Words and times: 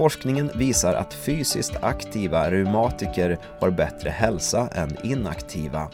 Forskningen 0.00 0.50
visar 0.54 0.94
att 0.94 1.14
fysiskt 1.14 1.76
aktiva 1.82 2.50
reumatiker 2.50 3.38
har 3.58 3.70
bättre 3.70 4.10
hälsa 4.10 4.68
än 4.68 4.96
inaktiva. 5.02 5.88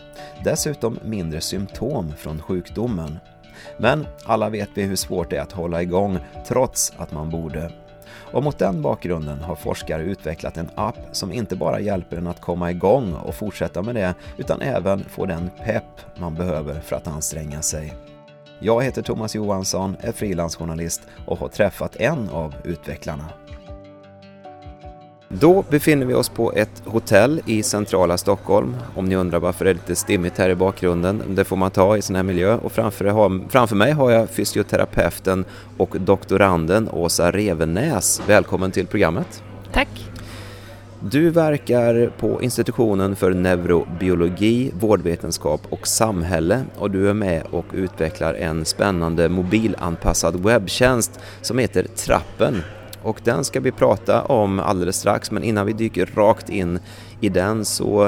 Dessutom 0.45 0.99
mindre 1.05 1.41
symptom 1.41 2.13
från 2.19 2.43
sjukdomen. 2.43 3.19
Men 3.79 4.07
alla 4.25 4.49
vet 4.49 4.69
vi 4.75 4.83
hur 4.83 4.97
svårt 4.97 5.31
det 5.31 5.37
är 5.37 5.41
att 5.41 5.53
hålla 5.53 5.83
igång 5.83 6.19
trots 6.47 6.93
att 6.97 7.13
man 7.13 7.31
borde. 7.31 7.71
Och 8.33 8.43
mot 8.43 8.59
den 8.59 8.83
bakgrunden 8.83 9.41
har 9.41 9.57
forskare 9.57 10.03
utvecklat 10.03 10.57
en 10.57 10.71
app 10.75 10.99
som 11.13 11.33
inte 11.33 11.57
bara 11.57 11.81
hjälper 11.81 12.17
en 12.17 12.27
att 12.27 12.41
komma 12.41 12.71
igång 12.71 13.15
och 13.15 13.35
fortsätta 13.35 13.83
med 13.83 13.95
det, 13.95 14.15
utan 14.37 14.61
även 14.61 15.05
få 15.05 15.27
den 15.27 15.51
pepp 15.65 16.19
man 16.19 16.35
behöver 16.35 16.81
för 16.81 16.97
att 16.97 17.07
anstränga 17.07 17.63
sig. 17.63 17.95
Jag 18.59 18.85
heter 18.85 19.03
Thomas 19.03 19.35
Johansson, 19.35 19.97
är 20.01 20.13
frilansjournalist 20.13 21.03
och 21.27 21.39
har 21.39 21.49
träffat 21.49 21.97
en 21.97 22.29
av 22.29 22.55
utvecklarna. 22.65 23.29
Då 25.29 25.65
befinner 25.71 26.07
vi 26.07 26.15
oss 26.15 26.29
på 26.29 26.53
ett 26.53 26.83
hotell 26.85 27.41
i 27.47 27.63
centrala 27.63 28.19
Stockholm. 28.19 28.77
Om 28.95 29.05
ni 29.05 29.17
undrar 29.17 29.39
varför 29.39 29.65
det 29.65 29.71
är 29.71 29.75
lite 29.75 29.97
stimmigt 29.97 30.39
här 30.39 30.51
i 30.51 30.55
bakgrunden, 30.55 31.23
det 31.29 31.45
får 31.45 31.57
man 31.57 31.71
ta 31.71 31.97
i 31.97 32.03
sån 32.03 32.17
här 32.17 32.23
miljö. 32.23 32.55
Och 32.55 32.73
framför, 32.73 33.49
framför 33.49 33.77
mig 33.77 33.93
har 33.93 34.11
jag 34.11 34.31
fysioterapeuten 34.31 35.45
och 35.77 35.97
doktoranden 36.01 36.89
Åsa 36.89 37.31
Revenäs. 37.31 38.23
Välkommen 38.27 38.71
till 38.71 38.87
programmet. 38.87 39.43
Tack. 39.73 39.89
Du 41.01 41.31
verkar 41.31 42.13
på 42.19 42.43
institutionen 42.43 43.17
för 43.17 43.35
neurobiologi, 43.35 44.71
vårdvetenskap 44.81 45.61
och 45.71 45.87
samhälle 45.87 46.63
och 46.79 46.91
du 46.91 47.09
är 47.09 47.15
med 47.15 47.43
och 47.51 47.67
utvecklar 47.73 48.35
en 48.35 48.65
spännande 48.65 49.29
mobilanpassad 49.29 50.45
webbtjänst 50.45 51.21
som 51.41 51.59
heter 51.59 51.87
Trappen 51.97 52.63
och 53.07 53.21
den 53.25 53.45
ska 53.45 53.61
vi 53.61 53.73
prata 53.73 54.23
om 54.23 54.61
alldeles 54.61 54.97
strax 54.97 55.31
men 55.31 55.43
innan 55.43 55.67
vi 55.67 55.73
dyker 55.73 56.07
rakt 56.07 56.49
in 56.49 56.79
i 57.21 57.29
den 57.29 57.65
så 57.65 58.05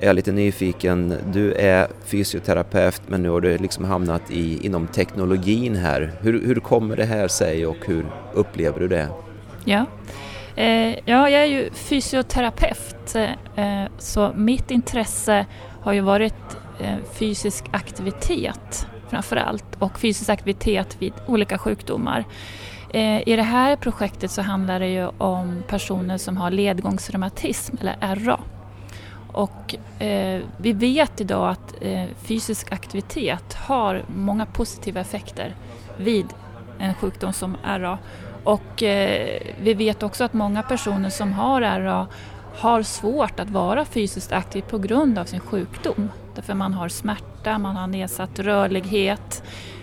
är 0.00 0.06
jag 0.06 0.16
lite 0.16 0.32
nyfiken. 0.32 1.14
Du 1.32 1.52
är 1.52 1.88
fysioterapeut 2.04 3.02
men 3.06 3.22
nu 3.22 3.28
har 3.28 3.40
du 3.40 3.58
liksom 3.58 3.84
hamnat 3.84 4.30
i, 4.30 4.66
inom 4.66 4.86
teknologin 4.86 5.76
här. 5.76 6.12
Hur, 6.20 6.46
hur 6.46 6.54
kommer 6.54 6.96
det 6.96 7.04
här 7.04 7.28
sig 7.28 7.66
och 7.66 7.76
hur 7.86 8.06
upplever 8.32 8.80
du 8.80 8.88
det? 8.88 9.08
Ja, 9.64 9.86
eh, 10.56 10.90
ja 11.04 11.30
jag 11.30 11.42
är 11.42 11.46
ju 11.46 11.70
fysioterapeut 11.72 13.16
eh, 13.54 13.82
så 13.98 14.32
mitt 14.36 14.70
intresse 14.70 15.46
har 15.82 15.92
ju 15.92 16.00
varit 16.00 16.56
eh, 16.80 16.96
fysisk 17.14 17.64
aktivitet 17.70 18.86
framför 19.12 19.36
allt 19.36 19.64
och 19.78 19.98
fysisk 19.98 20.30
aktivitet 20.30 20.96
vid 20.98 21.12
olika 21.26 21.58
sjukdomar. 21.58 22.24
Eh, 22.92 23.28
I 23.28 23.36
det 23.36 23.42
här 23.42 23.76
projektet 23.76 24.30
så 24.30 24.42
handlar 24.42 24.80
det 24.80 24.88
ju 24.88 25.06
om 25.18 25.62
personer 25.68 26.18
som 26.18 26.36
har 26.36 26.50
ledgångsreumatism 26.50 27.76
eller 27.80 28.16
RA. 28.16 28.40
Och 29.32 29.74
eh, 30.02 30.42
vi 30.56 30.72
vet 30.72 31.20
idag 31.20 31.50
att 31.50 31.74
eh, 31.80 32.04
fysisk 32.22 32.72
aktivitet 32.72 33.54
har 33.54 34.04
många 34.16 34.46
positiva 34.46 35.00
effekter 35.00 35.54
vid 35.96 36.26
en 36.78 36.94
sjukdom 36.94 37.32
som 37.32 37.56
RA. 37.64 37.98
Och 38.44 38.82
eh, 38.82 39.42
vi 39.60 39.74
vet 39.74 40.02
också 40.02 40.24
att 40.24 40.32
många 40.32 40.62
personer 40.62 41.10
som 41.10 41.32
har 41.32 41.60
RA 41.60 42.06
har 42.56 42.82
svårt 42.82 43.40
att 43.40 43.50
vara 43.50 43.84
fysiskt 43.84 44.32
aktiv 44.32 44.62
på 44.62 44.78
grund 44.78 45.18
av 45.18 45.24
sin 45.24 45.40
sjukdom. 45.40 46.10
Därför 46.34 46.54
man 46.54 46.74
har 46.74 46.88
smärta, 46.88 47.58
man 47.58 47.76
har 47.76 47.86
nedsatt 47.86 48.38
rörlighet, 48.38 49.42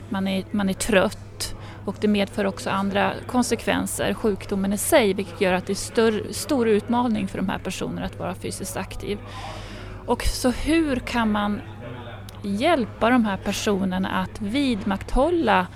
man 0.09 0.27
är, 0.27 0.43
man 0.51 0.69
är 0.69 0.73
trött 0.73 1.28
och 1.85 1.95
det 1.99 2.07
medför 2.07 2.45
också 2.45 2.69
andra 2.69 3.13
konsekvenser, 3.27 4.13
sjukdomen 4.13 4.73
i 4.73 4.77
sig, 4.77 5.13
vilket 5.13 5.41
gör 5.41 5.53
att 5.53 5.65
det 5.65 5.73
är 5.73 5.75
större, 5.75 6.33
stor 6.33 6.67
utmaning 6.67 7.27
för 7.27 7.37
de 7.37 7.49
här 7.49 7.59
personerna 7.59 8.05
att 8.05 8.19
vara 8.19 8.35
fysiskt 8.35 8.77
aktiv. 8.77 9.19
Och 10.05 10.23
så 10.23 10.49
hur 10.49 10.95
kan 10.95 11.31
man 11.31 11.61
hjälpa 12.43 13.09
de 13.09 13.25
här 13.25 13.37
personerna 13.37 14.09
att 14.09 14.41
vidmakthålla 14.41 15.67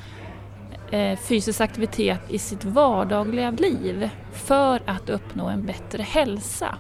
eh, 0.91 1.19
fysisk 1.19 1.62
aktivitet 1.62 2.22
i 2.30 2.40
sitt 2.40 2.66
vardagliga 2.66 3.52
liv 3.52 4.09
för 4.31 4.81
att 4.85 5.09
uppnå 5.09 5.47
en 5.47 5.66
bättre 5.66 6.03
hälsa? 6.03 6.78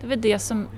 Det 0.00 0.06
är 0.06 0.08
väl 0.08 0.20
det 0.20 0.38
som 0.38 0.68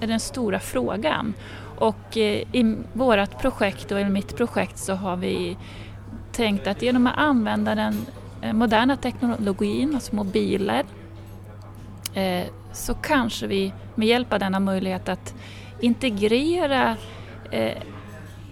är 0.00 0.06
den 0.06 0.20
stora 0.20 0.60
frågan. 0.60 1.34
Och 1.78 2.16
eh, 2.16 2.42
i 2.52 2.76
vårt 2.92 3.40
projekt 3.40 3.92
och 3.92 4.00
i 4.00 4.04
mitt 4.04 4.36
projekt 4.36 4.78
så 4.78 4.94
har 4.94 5.16
vi 5.16 5.56
tänkt 6.40 6.66
att 6.66 6.82
genom 6.82 7.06
att 7.06 7.18
använda 7.18 7.74
den 7.74 8.06
eh, 8.42 8.52
moderna 8.52 8.96
teknologin, 8.96 9.94
alltså 9.94 10.16
mobiler, 10.16 10.84
eh, 12.14 12.46
så 12.72 12.94
kanske 12.94 13.46
vi 13.46 13.72
med 13.94 14.08
hjälp 14.08 14.32
av 14.32 14.38
denna 14.38 14.60
möjlighet 14.60 15.08
att 15.08 15.34
integrera 15.80 16.96
eh, 17.50 17.76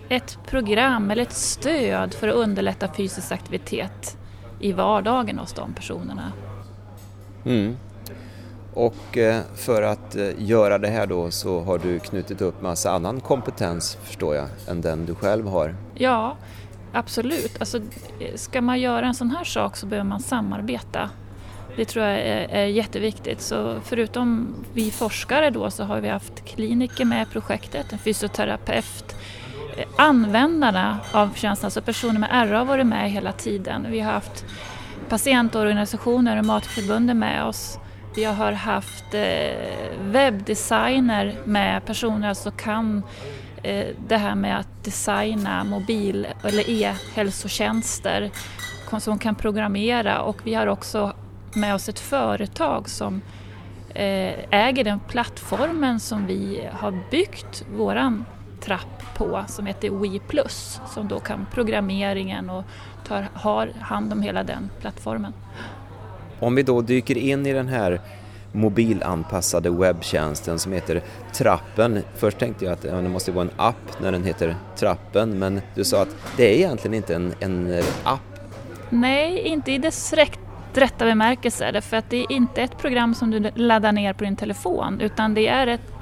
ett 0.09 0.39
program 0.47 1.11
eller 1.11 1.23
ett 1.23 1.33
stöd 1.33 2.15
för 2.15 2.29
att 2.29 2.35
underlätta 2.35 2.89
fysisk 2.89 3.33
aktivitet 3.33 4.17
i 4.61 4.73
vardagen 4.73 5.39
hos 5.39 5.53
de 5.53 5.73
personerna. 5.73 6.33
Mm. 7.45 7.77
Och 8.75 9.19
för 9.55 9.83
att 9.83 10.17
göra 10.39 10.79
det 10.79 10.89
här 10.89 11.07
då 11.07 11.31
så 11.31 11.61
har 11.61 11.79
du 11.79 11.99
knutit 11.99 12.41
upp 12.41 12.63
massa 12.63 12.91
annan 12.91 13.21
kompetens 13.21 13.99
förstår 14.03 14.35
jag 14.35 14.49
än 14.69 14.81
den 14.81 15.07
du 15.07 15.15
själv 15.15 15.49
har? 15.49 15.75
Ja, 15.95 16.37
Absolut. 16.93 17.57
Alltså, 17.61 17.79
eh, 18.21 18.35
ska 18.35 18.61
man 18.61 18.81
göra 18.81 19.07
en 19.07 19.15
sån 19.15 19.31
här 19.31 19.45
sak 19.45 19.77
så 19.77 19.87
behöver 19.87 20.09
man 20.09 20.21
samarbeta. 20.21 21.11
Det 21.77 21.85
tror 21.85 22.05
jag 22.05 22.15
är, 22.21 22.49
är 22.49 22.67
jätteviktigt. 22.67 23.41
Så 23.41 23.81
förutom 23.85 24.55
vi 24.75 24.91
forskare 24.91 25.51
då 25.51 25.71
så 25.71 25.85
har 25.85 26.01
vi 26.01 26.09
haft 26.09 26.45
kliniker 26.45 27.05
med 27.05 27.23
i 27.23 27.31
projektet, 27.33 27.93
en 27.93 27.99
fysioterapeut, 27.99 29.17
eh, 29.77 29.89
användarna 29.97 30.99
av 31.13 31.31
tjänsten, 31.35 31.67
alltså 31.67 31.83
personer 31.83 32.21
med 32.21 32.51
RA 32.51 32.59
har 32.59 32.65
varit 32.65 32.87
med 32.87 33.11
hela 33.11 33.33
tiden. 33.33 33.87
Vi 33.91 34.01
har 34.01 34.13
haft 34.13 34.45
patientorganisationer, 35.09 36.39
och 36.39 36.45
Matförbundet 36.45 37.17
med 37.17 37.45
oss. 37.45 37.79
Vi 38.17 38.25
har 38.25 38.53
haft 38.53 39.15
eh, 39.15 40.01
webbdesigner 40.01 41.37
med 41.45 41.87
personer 41.87 42.35
som 42.35 42.53
kan 42.53 43.03
Eh, 43.63 43.87
det 44.09 44.17
här 44.17 44.35
med 44.35 44.59
att 44.59 44.85
designa 44.85 45.65
mobil 45.65 46.27
eller 46.45 46.71
e-hälsotjänster 46.71 48.31
som 49.01 49.19
kan 49.19 49.35
programmera 49.35 50.23
och 50.23 50.37
vi 50.45 50.55
har 50.55 50.67
också 50.67 51.13
med 51.55 51.75
oss 51.75 51.89
ett 51.89 51.99
företag 51.99 52.89
som 52.89 53.23
eh, 53.95 54.35
äger 54.51 54.85
den 54.85 55.01
plattformen 55.01 56.01
som 56.01 56.27
vi 56.27 56.69
har 56.73 56.99
byggt 57.11 57.65
våran 57.77 58.25
trapp 58.61 59.15
på 59.17 59.45
som 59.49 59.67
heter 59.67 59.91
We 59.91 60.19
Plus 60.29 60.81
som 60.87 61.09
då 61.09 61.21
kan 61.21 61.47
programmeringen 61.53 62.51
och 62.51 62.65
tar, 63.07 63.29
har 63.35 63.73
hand 63.81 64.13
om 64.13 64.23
hela 64.23 64.45
den 64.45 64.71
plattformen. 64.81 65.33
Om 66.41 66.55
vi 66.55 66.63
då 66.63 66.81
dyker 66.81 67.19
in 67.19 67.47
i 67.47 67.53
den 67.53 67.69
här 67.69 68.01
mobilanpassade 68.53 69.71
webbtjänsten 69.71 70.59
som 70.59 70.73
heter 70.73 71.03
Trappen. 71.33 72.03
Först 72.17 72.39
tänkte 72.39 72.65
jag 72.65 72.73
att 72.73 72.85
ja, 72.85 72.95
det 72.95 73.09
måste 73.09 73.33
vara 73.33 73.45
en 73.45 73.51
app 73.57 74.01
när 74.01 74.13
den 74.13 74.25
heter 74.25 74.57
Trappen 74.77 75.39
men 75.39 75.61
du 75.75 75.85
sa 75.85 76.03
att 76.03 76.17
det 76.37 76.45
är 76.45 76.57
egentligen 76.57 76.95
inte 76.95 77.15
en, 77.15 77.35
en 77.41 77.83
app. 78.05 78.21
Nej, 78.91 79.39
inte 79.39 79.73
i 79.73 79.79
dess 79.79 80.15
rätta 80.73 81.05
bemärkelse 81.05 81.73
därför 81.73 81.97
att 81.97 82.11
det 82.11 82.17
är 82.17 82.33
inte 82.33 82.63
ett 82.63 82.79
program 82.79 83.15
som 83.15 83.31
du 83.31 83.51
laddar 83.55 83.93
ner 83.93 84.13
på 84.13 84.25
din 84.25 84.37
telefon 84.37 85.01
utan 85.01 85.35
det 85.35 85.49
är 85.49 85.67
ett 85.67 85.93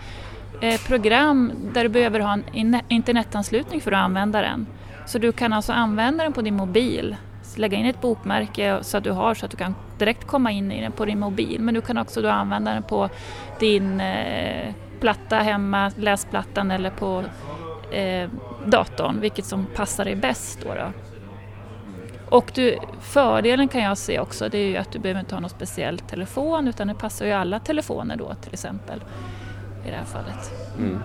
eh, 0.60 0.80
program 0.80 1.52
där 1.74 1.82
du 1.82 1.88
behöver 1.88 2.20
ha 2.20 2.38
en 2.52 2.80
internetanslutning 2.88 3.80
för 3.80 3.92
att 3.92 3.98
använda 4.04 4.42
den. 4.42 4.66
Så 5.06 5.18
du 5.18 5.32
kan 5.32 5.52
alltså 5.52 5.72
använda 5.72 6.24
den 6.24 6.32
på 6.32 6.42
din 6.42 6.56
mobil 6.56 7.16
lägga 7.56 7.78
in 7.78 7.86
ett 7.86 8.00
bokmärke 8.00 8.78
så 8.82 8.96
att 8.96 9.04
du 9.04 9.10
har 9.10 9.34
så 9.34 9.44
att 9.44 9.50
du 9.50 9.56
kan 9.56 9.74
direkt 9.98 10.26
komma 10.26 10.50
in 10.50 10.72
i 10.72 10.80
den 10.80 10.92
på 10.92 11.04
din 11.04 11.18
mobil. 11.18 11.60
Men 11.60 11.74
du 11.74 11.80
kan 11.80 11.98
också 11.98 12.22
då 12.22 12.28
använda 12.28 12.74
den 12.74 12.82
på 12.82 13.08
din 13.60 14.00
eh, 14.00 14.74
platta 15.00 15.36
hemma, 15.36 15.92
läsplattan 15.96 16.70
eller 16.70 16.90
på 16.90 17.24
eh, 17.92 18.30
datorn, 18.66 19.20
vilket 19.20 19.44
som 19.44 19.66
passar 19.74 20.04
dig 20.04 20.16
bäst. 20.16 20.58
Då, 20.62 20.74
då. 20.74 20.92
Och 22.28 22.50
du, 22.54 22.78
fördelen 23.00 23.68
kan 23.68 23.82
jag 23.82 23.98
se 23.98 24.20
också, 24.20 24.48
det 24.48 24.58
är 24.58 24.66
ju 24.66 24.76
att 24.76 24.92
du 24.92 24.98
behöver 24.98 25.20
inte 25.20 25.34
ha 25.34 25.40
någon 25.40 25.50
speciell 25.50 25.98
telefon 25.98 26.68
utan 26.68 26.88
det 26.88 26.94
passar 26.94 27.26
ju 27.26 27.32
alla 27.32 27.60
telefoner 27.60 28.16
då 28.16 28.34
till 28.34 28.52
exempel 28.52 29.04
i 29.86 29.90
det 29.90 29.96
här 29.96 30.04
fallet. 30.04 30.52
Mm. 30.78 30.98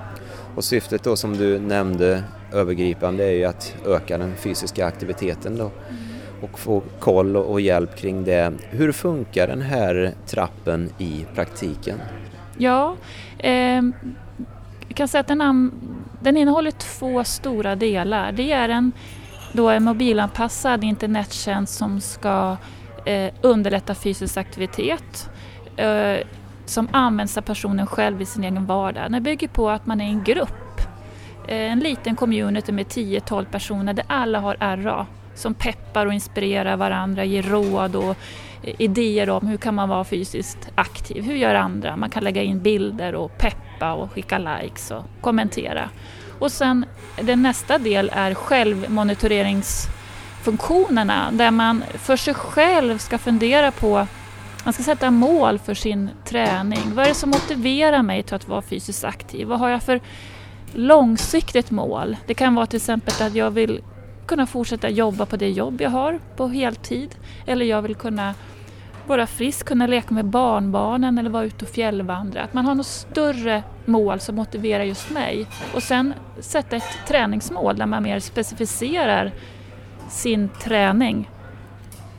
Och 0.55 0.63
syftet 0.63 1.03
då 1.03 1.15
som 1.15 1.37
du 1.37 1.59
nämnde 1.59 2.23
övergripande 2.53 3.23
är 3.23 3.31
ju 3.31 3.45
att 3.45 3.75
öka 3.85 4.17
den 4.17 4.35
fysiska 4.35 4.85
aktiviteten 4.85 5.57
då. 5.57 5.71
Mm 5.89 6.10
och 6.41 6.59
få 6.59 6.81
koll 6.99 7.37
och 7.37 7.61
hjälp 7.61 7.97
kring 7.97 8.23
det. 8.23 8.53
Hur 8.69 8.91
funkar 8.91 9.47
den 9.47 9.61
här 9.61 10.13
trappen 10.25 10.89
i 10.97 11.25
praktiken? 11.35 11.97
Ja, 12.57 12.95
eh, 13.37 13.81
jag 14.87 14.95
kan 14.95 15.07
säga 15.07 15.21
att 15.21 15.27
den, 15.27 15.71
den 16.21 16.37
innehåller 16.37 16.71
två 16.71 17.23
stora 17.23 17.75
delar. 17.75 18.31
Det 18.31 18.51
är 18.51 18.69
en, 18.69 18.91
då 19.53 19.69
en 19.69 19.83
mobilanpassad 19.83 20.83
internettjänst 20.83 21.73
som 21.77 22.01
ska 22.01 22.57
eh, 23.05 23.33
underlätta 23.41 23.95
fysisk 23.95 24.37
aktivitet 24.37 25.29
eh, 25.75 26.17
som 26.65 26.87
används 26.91 27.37
av 27.37 27.41
personen 27.41 27.87
själv 27.87 28.21
i 28.21 28.25
sin 28.25 28.43
egen 28.43 28.65
vardag. 28.65 29.11
Den 29.11 29.23
bygger 29.23 29.47
på 29.47 29.69
att 29.69 29.85
man 29.85 30.01
är 30.01 30.05
en 30.05 30.23
grupp, 30.23 30.81
eh, 31.47 31.71
en 31.71 31.79
liten 31.79 32.15
community 32.15 32.71
med 32.71 32.85
10-12 32.85 33.45
personer 33.45 33.93
där 33.93 34.05
alla 34.07 34.39
har 34.39 34.55
RA 34.77 35.07
som 35.35 35.53
peppar 35.53 36.05
och 36.05 36.13
inspirerar 36.13 36.77
varandra, 36.77 37.25
ger 37.25 37.43
råd 37.43 37.95
och 37.95 38.17
idéer 38.63 39.29
om 39.29 39.47
hur 39.47 39.57
kan 39.57 39.75
man 39.75 39.89
vara 39.89 40.03
fysiskt 40.03 40.69
aktiv, 40.75 41.23
hur 41.23 41.35
gör 41.35 41.55
andra? 41.55 41.97
Man 41.97 42.09
kan 42.09 42.23
lägga 42.23 42.43
in 42.43 42.61
bilder 42.61 43.15
och 43.15 43.37
peppa 43.37 43.93
och 43.93 44.11
skicka 44.11 44.37
likes 44.37 44.91
och 44.91 45.03
kommentera. 45.21 45.89
Och 46.39 46.51
sen 46.51 46.85
den 47.21 47.41
nästa 47.41 47.77
del 47.77 48.11
är 48.13 48.33
självmonitoreringsfunktionerna 48.33 51.29
där 51.31 51.51
man 51.51 51.83
för 51.93 52.15
sig 52.15 52.33
själv 52.33 52.97
ska 52.97 53.17
fundera 53.17 53.71
på 53.71 54.07
man 54.63 54.73
ska 54.73 54.83
sätta 54.83 55.11
mål 55.11 55.59
för 55.59 55.73
sin 55.73 56.09
träning. 56.25 56.91
Vad 56.93 57.05
är 57.05 57.09
det 57.09 57.15
som 57.15 57.29
motiverar 57.29 58.01
mig 58.01 58.23
till 58.23 58.35
att 58.35 58.47
vara 58.47 58.61
fysiskt 58.61 59.03
aktiv? 59.03 59.47
Vad 59.47 59.59
har 59.59 59.69
jag 59.69 59.83
för 59.83 60.01
långsiktigt 60.73 61.71
mål? 61.71 62.17
Det 62.25 62.33
kan 62.33 62.55
vara 62.55 62.65
till 62.65 62.77
exempel 62.77 63.13
att 63.19 63.35
jag 63.35 63.51
vill 63.51 63.81
kunna 64.31 64.47
fortsätta 64.47 64.89
jobba 64.89 65.25
på 65.25 65.37
det 65.37 65.49
jobb 65.49 65.81
jag 65.81 65.89
har 65.89 66.19
på 66.35 66.47
heltid. 66.47 67.15
Eller 67.45 67.65
jag 67.65 67.81
vill 67.81 67.95
kunna 67.95 68.33
vara 69.07 69.27
frisk, 69.27 69.65
kunna 69.65 69.87
leka 69.87 70.13
med 70.13 70.25
barnbarnen 70.25 71.17
eller 71.17 71.29
vara 71.29 71.43
ute 71.43 71.65
och 71.65 71.71
fjällvandra. 71.71 72.41
Att 72.41 72.53
man 72.53 72.65
har 72.65 72.75
något 72.75 72.85
större 72.85 73.63
mål 73.85 74.19
som 74.19 74.35
motiverar 74.35 74.83
just 74.83 75.09
mig. 75.09 75.47
Och 75.75 75.83
sen 75.83 76.13
sätta 76.39 76.75
ett 76.75 76.97
träningsmål 77.07 77.77
där 77.77 77.85
man 77.85 78.03
mer 78.03 78.19
specificerar 78.19 79.31
sin 80.09 80.49
träning. 80.49 81.29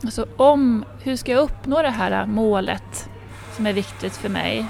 Alltså 0.03 0.25
om, 0.37 0.85
hur 1.03 1.15
ska 1.15 1.31
jag 1.31 1.41
uppnå 1.41 1.81
det 1.81 1.89
här 1.89 2.25
målet 2.25 3.09
som 3.55 3.67
är 3.67 3.73
viktigt 3.73 4.15
för 4.15 4.29
mig? 4.29 4.65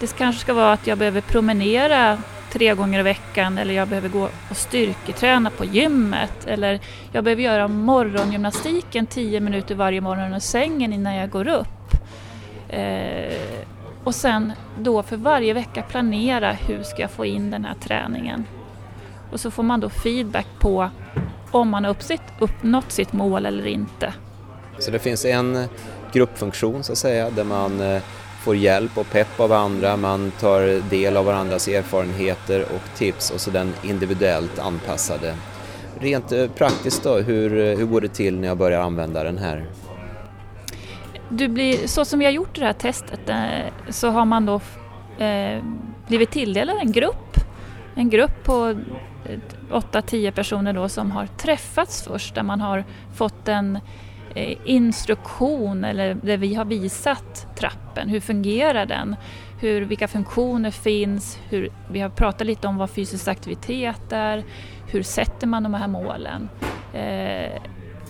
Det 0.00 0.16
kanske 0.16 0.40
ska 0.40 0.54
vara 0.54 0.72
att 0.72 0.86
jag 0.86 0.98
behöver 0.98 1.20
promenera 1.20 2.18
tre 2.54 2.74
gånger 2.74 3.00
i 3.00 3.02
veckan 3.02 3.58
eller 3.58 3.74
jag 3.74 3.88
behöver 3.88 4.08
gå 4.08 4.28
och 4.50 4.56
styrketräna 4.56 5.50
på 5.50 5.64
gymmet 5.64 6.46
eller 6.46 6.80
jag 7.12 7.24
behöver 7.24 7.42
göra 7.42 7.68
morgongymnastiken 7.68 9.06
tio 9.06 9.40
minuter 9.40 9.74
varje 9.74 10.00
morgon 10.00 10.34
i 10.34 10.40
sängen 10.40 10.92
innan 10.92 11.14
jag 11.14 11.30
går 11.30 11.48
upp. 11.48 11.92
Eh, 12.68 13.66
och 14.04 14.14
sen 14.14 14.52
då 14.78 15.02
för 15.02 15.16
varje 15.16 15.52
vecka 15.52 15.82
planera 15.82 16.52
hur 16.52 16.82
ska 16.82 17.02
jag 17.02 17.10
få 17.10 17.26
in 17.26 17.50
den 17.50 17.64
här 17.64 17.74
träningen. 17.74 18.44
Och 19.32 19.40
så 19.40 19.50
får 19.50 19.62
man 19.62 19.80
då 19.80 19.88
feedback 19.88 20.46
på 20.58 20.90
om 21.50 21.68
man 21.68 21.84
har 21.84 21.90
uppsitt, 21.90 22.22
uppnått 22.38 22.92
sitt 22.92 23.12
mål 23.12 23.46
eller 23.46 23.66
inte. 23.66 24.14
Så 24.78 24.90
det 24.90 24.98
finns 24.98 25.24
en 25.24 25.68
gruppfunktion 26.12 26.84
så 26.84 26.92
att 26.92 26.98
säga 26.98 27.30
där 27.30 27.44
man 27.44 27.80
eh, 27.80 28.02
får 28.44 28.56
hjälp 28.56 28.98
och 28.98 29.10
pepp 29.10 29.40
av 29.40 29.52
andra, 29.52 29.96
man 29.96 30.30
tar 30.30 30.90
del 30.90 31.16
av 31.16 31.24
varandras 31.24 31.68
erfarenheter 31.68 32.62
och 32.62 32.98
tips 32.98 33.30
och 33.30 33.40
så 33.40 33.50
den 33.50 33.72
individuellt 33.82 34.58
anpassade. 34.58 35.34
Rent 36.00 36.32
eh, 36.32 36.46
praktiskt 36.46 37.02
då, 37.02 37.16
hur, 37.16 37.58
eh, 37.58 37.78
hur 37.78 37.84
går 37.84 38.00
det 38.00 38.08
till 38.08 38.40
när 38.40 38.48
jag 38.48 38.58
börjar 38.58 38.80
använda 38.80 39.24
den 39.24 39.38
här? 39.38 39.66
Du 41.28 41.48
blir, 41.48 41.86
så 41.86 42.04
som 42.04 42.18
vi 42.18 42.24
har 42.24 42.32
gjort 42.32 42.54
det 42.54 42.64
här 42.64 42.72
testet 42.72 43.28
eh, 43.28 43.38
så 43.88 44.08
har 44.08 44.24
man 44.24 44.46
då 44.46 44.60
eh, 45.24 45.62
blivit 46.08 46.30
tilldelad 46.30 46.76
en 46.82 46.92
grupp, 46.92 47.36
en 47.94 48.10
grupp 48.10 48.44
på 48.44 48.74
8-10 49.70 50.30
personer 50.30 50.72
då 50.72 50.88
som 50.88 51.10
har 51.10 51.26
träffats 51.26 52.02
först 52.02 52.34
där 52.34 52.42
man 52.42 52.60
har 52.60 52.84
fått 53.14 53.48
en 53.48 53.78
Eh, 54.34 54.56
instruktion 54.64 55.84
eller 55.84 56.14
där 56.14 56.36
vi 56.36 56.54
har 56.54 56.64
visat 56.64 57.56
trappen. 57.56 58.08
Hur 58.08 58.20
fungerar 58.20 58.86
den? 58.86 59.16
Hur, 59.60 59.82
vilka 59.82 60.08
funktioner 60.08 60.70
finns? 60.70 61.38
Hur, 61.48 61.72
vi 61.90 62.00
har 62.00 62.08
pratat 62.08 62.46
lite 62.46 62.68
om 62.68 62.76
vad 62.76 62.90
fysisk 62.90 63.28
aktivitet 63.28 64.12
är. 64.12 64.44
Hur 64.86 65.02
sätter 65.02 65.46
man 65.46 65.62
de 65.62 65.74
här 65.74 65.88
målen? 65.88 66.48
Eh, 66.94 67.62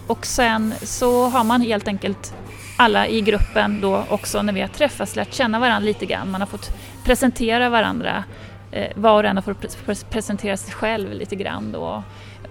och 0.07 0.27
sen 0.27 0.75
så 0.83 1.29
har 1.29 1.45
man 1.45 1.61
helt 1.61 1.89
enkelt 1.89 2.35
alla 2.77 3.09
i 3.09 3.21
gruppen 3.21 3.81
då 3.81 4.05
också 4.09 4.43
när 4.43 4.53
vi 4.53 4.61
har 4.61 4.69
träffats 4.69 5.17
lärt 5.17 5.35
känna 5.35 5.59
varandra 5.59 5.87
lite 5.87 6.07
grann. 6.07 6.31
Man 6.31 6.41
har 6.41 6.49
fått 6.49 6.71
presentera 7.05 7.69
varandra. 7.69 8.25
Eh, 8.73 8.91
var 8.95 9.25
och 9.25 9.31
en 9.31 9.37
har 9.37 9.43
fått 9.43 10.11
presentera 10.11 10.57
sig 10.57 10.75
själv 10.75 11.13
lite 11.13 11.37
grann 11.37 11.73
då 11.73 12.03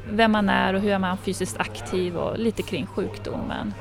vem 0.09 0.31
man 0.31 0.50
är 0.50 0.73
och 0.73 0.81
hur 0.81 0.97
man 0.97 1.11
är 1.11 1.15
fysiskt 1.15 1.59
aktiv 1.59 2.17
och 2.17 2.39
lite 2.39 2.61
kring 2.61 2.85
sjukdomen. 2.85 3.73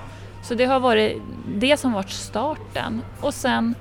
Så 0.43 0.55
det 0.55 0.65
har 0.65 0.81
varit 0.81 1.23
det 1.47 1.77
som 1.77 1.93
varit 1.93 2.11
starten. 2.11 3.03
Och 3.21 3.35
sen 3.35 3.75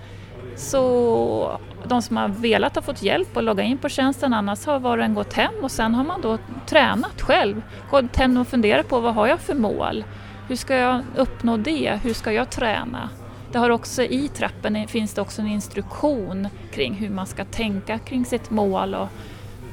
så 0.56 1.60
de 1.84 2.02
som 2.02 2.18
har 2.18 2.28
velat 2.28 2.76
har 2.76 2.82
fått 2.82 3.04
hjälp 3.04 3.38
att 3.38 3.44
logga 3.44 3.64
in 3.64 3.78
på 3.78 3.90
tjänsten, 3.90 4.34
annars 4.34 4.66
har 4.66 4.80
var 4.80 4.98
och 4.98 5.04
en 5.04 5.14
gått 5.14 5.34
hem 5.34 5.54
och 5.62 5.72
sen 5.72 5.96
har 5.96 6.04
man 6.04 6.22
då 6.22 6.38
tränat 6.66 7.22
själv. 7.22 7.62
Gått 7.92 8.16
hem 8.16 8.38
och 8.38 8.48
funderat 8.48 8.88
på 8.88 9.00
vad 9.00 9.14
har 9.14 9.28
jag 9.28 9.40
för 9.40 9.56
mål? 9.56 10.04
Hur 10.48 10.56
ska 10.56 10.76
jag 10.76 11.02
uppnå 11.16 11.58
det? 11.58 12.00
Hur 12.04 12.14
ska 12.14 12.32
jag 12.32 12.50
träna? 12.50 13.10
Det 13.52 13.58
har 13.58 13.70
också 13.70 14.04
i 14.04 14.28
trappen 14.28 14.88
finns 14.88 15.14
det 15.14 15.22
också 15.22 15.42
en 15.42 15.48
instruktion 15.48 16.48
kring 16.74 16.94
hur 16.94 17.10
man 17.10 17.28
ska 17.28 17.46
tänka 17.46 18.00
kring 18.00 18.26
sitt 18.26 18.50
mål 18.50 18.96
och 18.96 19.08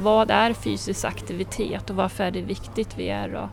vad 0.00 0.30
är 0.30 0.52
fysisk 0.52 1.04
aktivitet 1.04 1.90
och 1.90 1.96
varför 1.96 2.24
är 2.24 2.30
det 2.30 2.42
viktigt 2.42 2.94
vi 2.96 3.08
är 3.08 3.28
då? 3.28 3.48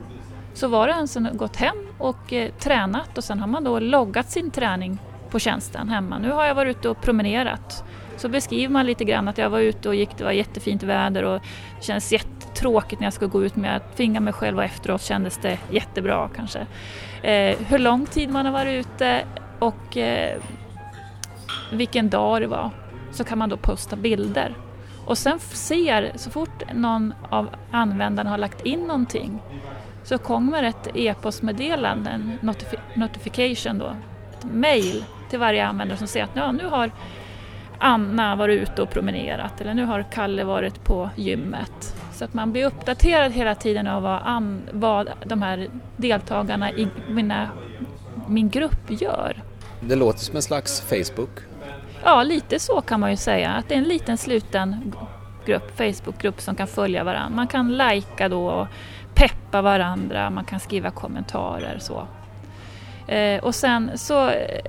så 0.55 0.67
var 0.67 0.87
det 0.87 0.93
en 0.93 1.07
som 1.07 1.29
gått 1.33 1.55
hem 1.55 1.75
och 1.97 2.33
eh, 2.33 2.51
tränat 2.51 3.17
och 3.17 3.23
sen 3.23 3.39
har 3.39 3.47
man 3.47 3.63
då 3.63 3.79
loggat 3.79 4.31
sin 4.31 4.51
träning 4.51 4.99
på 5.29 5.39
tjänsten 5.39 5.89
hemma. 5.89 6.17
Nu 6.17 6.31
har 6.31 6.45
jag 6.45 6.55
varit 6.55 6.77
ute 6.77 6.89
och 6.89 7.01
promenerat. 7.01 7.83
Så 8.17 8.29
beskriver 8.29 8.73
man 8.73 8.85
lite 8.85 9.03
grann 9.03 9.27
att 9.27 9.37
jag 9.37 9.49
var 9.49 9.59
ute 9.59 9.89
och 9.89 9.95
gick, 9.95 10.17
det 10.17 10.23
var 10.23 10.31
jättefint 10.31 10.83
väder 10.83 11.23
och 11.23 11.39
det 11.79 11.85
kändes 11.85 12.11
jättetråkigt 12.11 12.99
när 12.99 13.05
jag 13.05 13.13
skulle 13.13 13.31
gå 13.31 13.43
ut 13.43 13.55
men 13.55 13.71
jag 13.71 13.95
tvingar 13.95 14.21
mig 14.21 14.33
själv 14.33 14.57
och 14.57 14.63
efteråt 14.63 15.01
kändes 15.01 15.37
det 15.37 15.59
jättebra 15.71 16.29
kanske. 16.35 16.59
Eh, 17.21 17.57
hur 17.67 17.79
lång 17.79 18.05
tid 18.05 18.29
man 18.29 18.45
har 18.45 18.53
varit 18.53 18.85
ute 18.85 19.25
och 19.59 19.97
eh, 19.97 20.41
vilken 21.71 22.09
dag 22.09 22.41
det 22.41 22.47
var 22.47 22.69
så 23.11 23.23
kan 23.23 23.37
man 23.37 23.49
då 23.49 23.57
posta 23.57 23.95
bilder 23.95 24.55
och 25.05 25.17
sen 25.17 25.39
ser, 25.39 26.11
så 26.15 26.29
fort 26.29 26.73
någon 26.73 27.13
av 27.29 27.49
användarna 27.71 28.29
har 28.29 28.37
lagt 28.37 28.65
in 28.65 28.79
någonting 28.79 29.39
så 30.03 30.17
kommer 30.17 30.63
ett 30.63 30.87
e-postmeddelande, 30.95 32.09
en 32.09 32.39
notifi 32.41 32.77
notification 32.95 33.77
då, 33.77 33.95
ett 34.37 34.43
mail 34.43 35.05
till 35.29 35.39
varje 35.39 35.65
användare 35.65 35.97
som 35.97 36.07
säger 36.07 36.25
att 36.25 36.35
ja, 36.35 36.51
nu 36.51 36.67
har 36.67 36.91
Anna 37.79 38.35
varit 38.35 38.61
ute 38.61 38.81
och 38.81 38.89
promenerat 38.89 39.61
eller 39.61 39.73
nu 39.73 39.85
har 39.85 40.05
Kalle 40.11 40.43
varit 40.43 40.83
på 40.83 41.09
gymmet. 41.15 41.95
Så 42.13 42.25
att 42.25 42.33
man 42.33 42.51
blir 42.51 42.65
uppdaterad 42.65 43.31
hela 43.31 43.55
tiden 43.55 43.87
av 43.87 44.03
vad, 44.03 44.21
an, 44.25 44.61
vad 44.71 45.09
de 45.25 45.41
här 45.41 45.67
deltagarna 45.97 46.71
i 46.71 46.87
mina, 47.09 47.49
min 48.27 48.49
grupp 48.49 49.01
gör. 49.01 49.43
Det 49.79 49.95
låter 49.95 50.19
som 50.19 50.35
en 50.35 50.41
slags 50.41 50.81
Facebook 50.81 51.39
Ja, 52.07 52.23
lite 52.23 52.59
så 52.59 52.81
kan 52.81 52.99
man 52.99 53.11
ju 53.11 53.17
säga. 53.17 53.51
Att 53.51 53.69
det 53.69 53.75
är 53.75 53.79
en 53.79 53.83
liten 53.83 54.17
sluten 54.17 54.93
grupp, 55.45 55.77
Facebookgrupp 55.77 56.41
som 56.41 56.55
kan 56.55 56.67
följa 56.67 57.03
varandra. 57.03 57.35
Man 57.35 57.47
kan 57.47 57.77
lajka 57.77 58.29
då 58.29 58.47
och 58.47 58.67
peppa 59.13 59.61
varandra, 59.61 60.29
man 60.29 60.45
kan 60.45 60.59
skriva 60.59 60.91
kommentarer 60.91 61.77
så. 61.79 62.07
Eh, 63.07 63.43
och 63.43 63.55
sen 63.55 63.91
så 63.95 64.29
eh, 64.29 64.61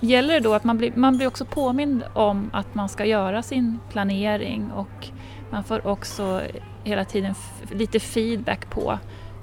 gäller 0.00 0.34
det 0.34 0.40
då 0.40 0.54
att 0.54 0.64
man 0.64 0.78
blir, 0.78 0.92
man 0.94 1.16
blir 1.16 1.26
också 1.26 1.44
påmind 1.44 2.04
om 2.14 2.50
att 2.52 2.74
man 2.74 2.88
ska 2.88 3.04
göra 3.04 3.42
sin 3.42 3.78
planering 3.90 4.70
och 4.72 5.08
man 5.50 5.64
får 5.64 5.86
också 5.86 6.42
hela 6.84 7.04
tiden 7.04 7.34
lite 7.70 8.00
feedback 8.00 8.70
på 8.70 8.98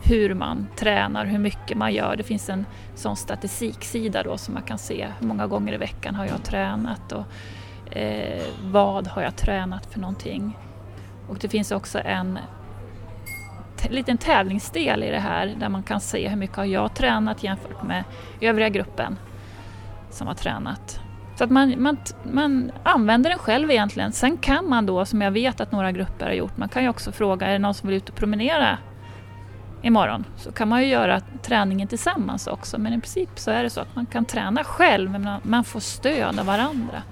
hur 0.06 0.34
man 0.34 0.68
tränar, 0.76 1.26
hur 1.26 1.40
mycket 1.40 1.78
man 1.78 1.94
gör. 1.94 2.16
Det 2.16 2.24
finns 2.24 2.50
en 2.50 2.66
sån 2.96 3.16
statistiksida 3.16 4.24
då 4.24 4.38
som 4.38 4.54
man 4.54 4.64
kan 4.64 4.78
se 4.78 5.08
hur 5.20 5.28
många 5.28 5.48
gånger 5.48 5.74
i 5.74 5.78
veckan 5.78 6.16
har 6.16 6.26
jag 6.26 6.44
tränat 6.44 7.12
och 7.12 7.26
eh, 7.98 8.44
vad 8.64 9.08
har 9.08 9.22
jag 9.22 9.36
tränat 9.36 9.86
för 9.86 10.00
någonting. 10.00 10.58
Och 11.30 11.38
det 11.38 11.50
finns 11.50 11.72
också 11.72 12.00
en 12.00 12.40
liten 13.90 14.18
tävlingsdel 14.18 15.04
i 15.04 15.10
det 15.12 15.20
här 15.20 15.56
där 15.60 15.70
man 15.70 15.84
kan 15.84 16.02
se 16.02 16.28
hur 16.30 16.38
mycket 16.38 16.58
har 16.58 16.66
jag 16.66 16.96
tränat 16.96 17.44
jämfört 17.44 17.84
med 17.84 18.04
övriga 18.42 18.70
gruppen 18.70 19.18
som 20.10 20.28
har 20.28 20.36
tränat. 20.36 21.00
Så 21.36 21.44
att 21.44 21.50
man, 21.50 21.82
man, 21.82 21.98
man 22.24 22.72
använder 22.84 23.30
den 23.30 23.40
själv 23.40 23.72
egentligen. 23.72 24.12
Sen 24.12 24.38
kan 24.38 24.70
man 24.70 24.86
då, 24.86 25.06
som 25.06 25.22
jag 25.22 25.32
vet 25.32 25.62
att 25.62 25.72
några 25.72 25.92
grupper 25.92 26.26
har 26.26 26.34
gjort, 26.34 26.58
man 26.58 26.70
kan 26.70 26.84
ju 26.84 26.90
också 26.90 27.12
fråga, 27.12 27.48
är 27.48 27.52
det 27.52 27.60
någon 27.60 27.74
som 27.74 27.90
vill 27.90 27.98
ut 27.98 28.10
och 28.10 28.16
promenera 28.16 28.78
imorgon 29.84 30.26
så 30.38 30.52
kan 30.52 30.68
man 30.68 30.82
ju 30.82 30.88
göra 30.88 31.22
träningen 31.42 31.88
tillsammans 31.88 32.48
också 32.48 32.78
men 32.78 32.94
i 32.94 33.00
princip 33.00 33.30
så 33.36 33.52
är 33.52 33.64
det 33.64 33.70
så 33.70 33.82
att 33.82 33.96
man 33.96 34.06
kan 34.06 34.26
träna 34.26 34.64
själv 34.64 35.12
men 35.12 35.30
man 35.44 35.64
får 35.64 35.80
stöd 35.80 36.40
av 36.40 36.46
varandra. 36.46 37.04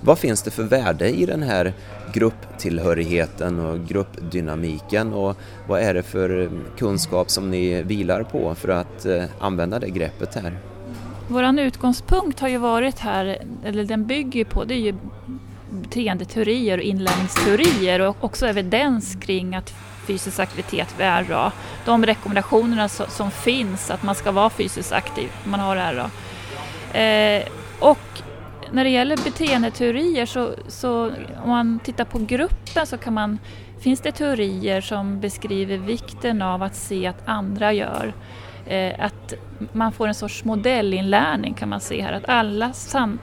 Vad 0.00 0.18
finns 0.18 0.42
det 0.42 0.50
för 0.50 0.62
värde 0.62 1.10
i 1.10 1.26
den 1.26 1.42
här 1.42 1.72
grupptillhörigheten 2.12 3.58
och 3.58 3.86
gruppdynamiken 3.86 5.12
och 5.12 5.36
vad 5.66 5.80
är 5.80 5.94
det 5.94 6.02
för 6.02 6.50
kunskap 6.78 7.30
som 7.30 7.50
ni 7.50 7.82
vilar 7.82 8.22
på 8.22 8.54
för 8.54 8.68
att 8.68 9.06
eh, 9.06 9.24
använda 9.40 9.78
det 9.78 9.90
greppet 9.90 10.34
här? 10.34 10.58
Vår 11.28 11.60
utgångspunkt 11.60 12.40
har 12.40 12.48
ju 12.48 12.58
varit 12.58 12.98
här, 12.98 13.38
eller 13.64 13.84
den 13.84 14.06
bygger 14.06 14.44
på, 14.44 14.64
det 14.64 14.74
är 14.74 14.78
ju 14.78 14.94
beteendeteorier 15.70 16.78
och 16.78 16.84
inlärningsteorier 16.84 18.00
och 18.00 18.16
också 18.20 18.46
evidens 18.46 19.16
kring 19.20 19.54
att 19.54 19.74
fysisk 20.08 20.40
aktivitet 20.40 20.94
vid 20.98 21.30
RA, 21.30 21.52
De 21.84 22.06
rekommendationerna 22.06 22.88
som 22.88 23.30
finns 23.30 23.90
att 23.90 24.02
man 24.02 24.14
ska 24.14 24.32
vara 24.32 24.50
fysiskt 24.50 24.92
aktiv, 24.92 25.28
när 25.44 25.50
man 25.50 25.60
har 25.60 25.76
RA. 25.76 26.10
Eh, 27.00 27.42
och 27.80 28.22
när 28.72 28.84
det 28.84 28.90
gäller 28.90 29.16
beteendeteorier 29.16 30.26
så, 30.26 30.50
så 30.68 31.12
om 31.42 31.50
man 31.50 31.78
tittar 31.84 32.04
på 32.04 32.18
gruppen 32.18 32.86
så 32.86 32.98
kan 32.98 33.14
man, 33.14 33.38
finns 33.80 34.00
det 34.00 34.12
teorier 34.12 34.80
som 34.80 35.20
beskriver 35.20 35.76
vikten 35.76 36.42
av 36.42 36.62
att 36.62 36.76
se 36.76 37.06
att 37.06 37.28
andra 37.28 37.72
gör. 37.72 38.14
Eh, 38.66 39.04
att 39.04 39.34
man 39.72 39.92
får 39.92 40.08
en 40.08 40.14
sorts 40.14 40.44
modellinlärning 40.44 41.54
kan 41.54 41.68
man 41.68 41.80
se 41.80 42.02
här, 42.02 42.12
att 42.12 42.28
alla 42.28 42.72
sam 42.72 43.18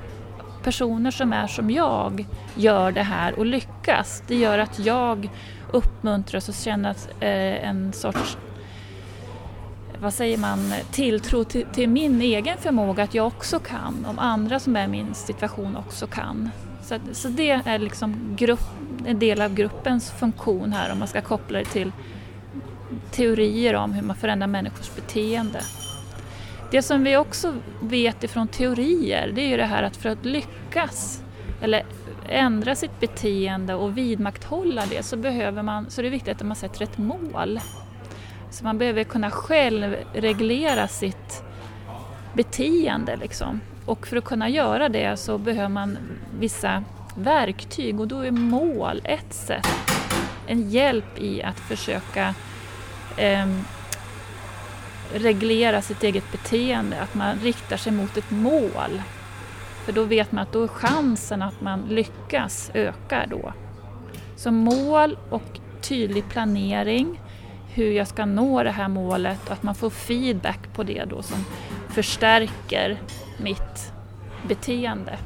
personer 0.65 1.11
som 1.11 1.33
är 1.33 1.47
som 1.47 1.71
jag 1.71 2.25
gör 2.55 2.91
det 2.91 3.03
här 3.03 3.39
och 3.39 3.45
lyckas. 3.45 4.23
Det 4.27 4.35
gör 4.35 4.59
att 4.59 4.79
jag 4.79 5.29
uppmuntras 5.71 6.49
och 6.49 6.55
känner 6.55 6.95
eh, 7.19 7.69
en 7.69 7.93
sorts 7.93 8.37
vad 9.99 10.13
säger 10.13 10.37
man, 10.37 10.73
tilltro 10.91 11.43
till, 11.43 11.65
till, 11.73 11.89
min 11.89 12.21
egen 12.21 12.57
förmåga 12.57 13.03
att 13.03 13.13
jag 13.13 13.27
också 13.27 13.59
kan, 13.59 14.05
om 14.05 14.19
andra 14.19 14.59
som 14.59 14.75
är 14.75 14.83
i 14.83 14.87
min 14.87 15.13
situation 15.13 15.75
också 15.75 16.07
kan. 16.07 16.49
Så, 16.83 16.99
så 17.11 17.27
det 17.27 17.51
är 17.51 17.79
liksom 17.79 18.35
grupp, 18.35 18.59
en 19.05 19.19
del 19.19 19.41
av 19.41 19.53
gruppens 19.53 20.11
funktion 20.11 20.73
här 20.73 20.91
om 20.91 20.99
man 20.99 21.07
ska 21.07 21.21
koppla 21.21 21.59
det 21.59 21.65
till 21.65 21.91
teorier 23.11 23.73
om 23.75 23.93
hur 23.93 24.01
man 24.01 24.15
förändrar 24.15 24.47
människors 24.47 24.95
beteende. 24.95 25.59
Det 26.71 26.81
som 26.81 27.03
vi 27.03 27.17
också 27.17 27.53
vet 27.81 28.23
ifrån 28.23 28.47
teorier 28.47 29.31
det 29.35 29.41
är 29.41 29.47
ju 29.47 29.57
det 29.57 29.65
här 29.65 29.83
att 29.83 29.97
för 29.97 30.09
att 30.09 30.25
lyckas 30.25 31.21
eller 31.61 31.83
ändra 32.29 32.75
sitt 32.75 32.99
beteende 32.99 33.73
och 33.73 33.97
vidmakthålla 33.97 34.83
det 34.89 35.03
så, 35.03 35.17
behöver 35.17 35.63
man, 35.63 35.89
så 35.89 36.01
är 36.01 36.03
det 36.03 36.09
viktigt 36.09 36.41
att 36.41 36.47
man 36.47 36.55
sätter 36.55 36.83
ett 36.83 36.97
mål. 36.97 37.59
Så 38.51 38.63
man 38.63 38.77
behöver 38.77 39.03
kunna 39.03 39.31
själv 39.31 39.95
reglera 40.13 40.87
sitt 40.87 41.43
beteende. 42.33 43.15
Liksom. 43.15 43.61
Och 43.85 44.07
för 44.07 44.17
att 44.17 44.23
kunna 44.23 44.49
göra 44.49 44.89
det 44.89 45.17
så 45.17 45.37
behöver 45.37 45.69
man 45.69 45.97
vissa 46.39 46.83
verktyg 47.17 47.99
och 47.99 48.07
då 48.07 48.19
är 48.19 48.31
mål 48.31 49.01
ett 49.03 49.33
sätt. 49.33 49.67
En 50.47 50.69
hjälp 50.69 51.19
i 51.19 51.43
att 51.43 51.59
försöka 51.59 52.33
eh, 53.17 53.47
reglera 55.13 55.81
sitt 55.81 56.03
eget 56.03 56.31
beteende, 56.31 57.01
att 57.01 57.13
man 57.13 57.39
riktar 57.39 57.77
sig 57.77 57.91
mot 57.91 58.17
ett 58.17 58.31
mål. 58.31 59.01
För 59.85 59.91
då 59.91 60.03
vet 60.03 60.31
man 60.31 60.43
att 60.43 60.51
då 60.51 60.63
är 60.63 60.67
chansen 60.67 61.41
att 61.41 61.61
man 61.61 61.81
lyckas 61.81 62.71
ökar 62.73 63.27
då. 63.29 63.53
Så 64.35 64.51
mål 64.51 65.17
och 65.29 65.59
tydlig 65.81 66.29
planering 66.29 67.19
hur 67.75 67.91
jag 67.91 68.07
ska 68.07 68.25
nå 68.25 68.63
det 68.63 68.71
här 68.71 68.87
målet 68.87 69.39
och 69.45 69.51
att 69.51 69.63
man 69.63 69.75
får 69.75 69.89
feedback 69.89 70.59
på 70.73 70.83
det 70.83 71.05
då 71.09 71.21
som 71.21 71.45
förstärker 71.89 73.01
mitt 73.37 73.91
beteende. 74.47 75.17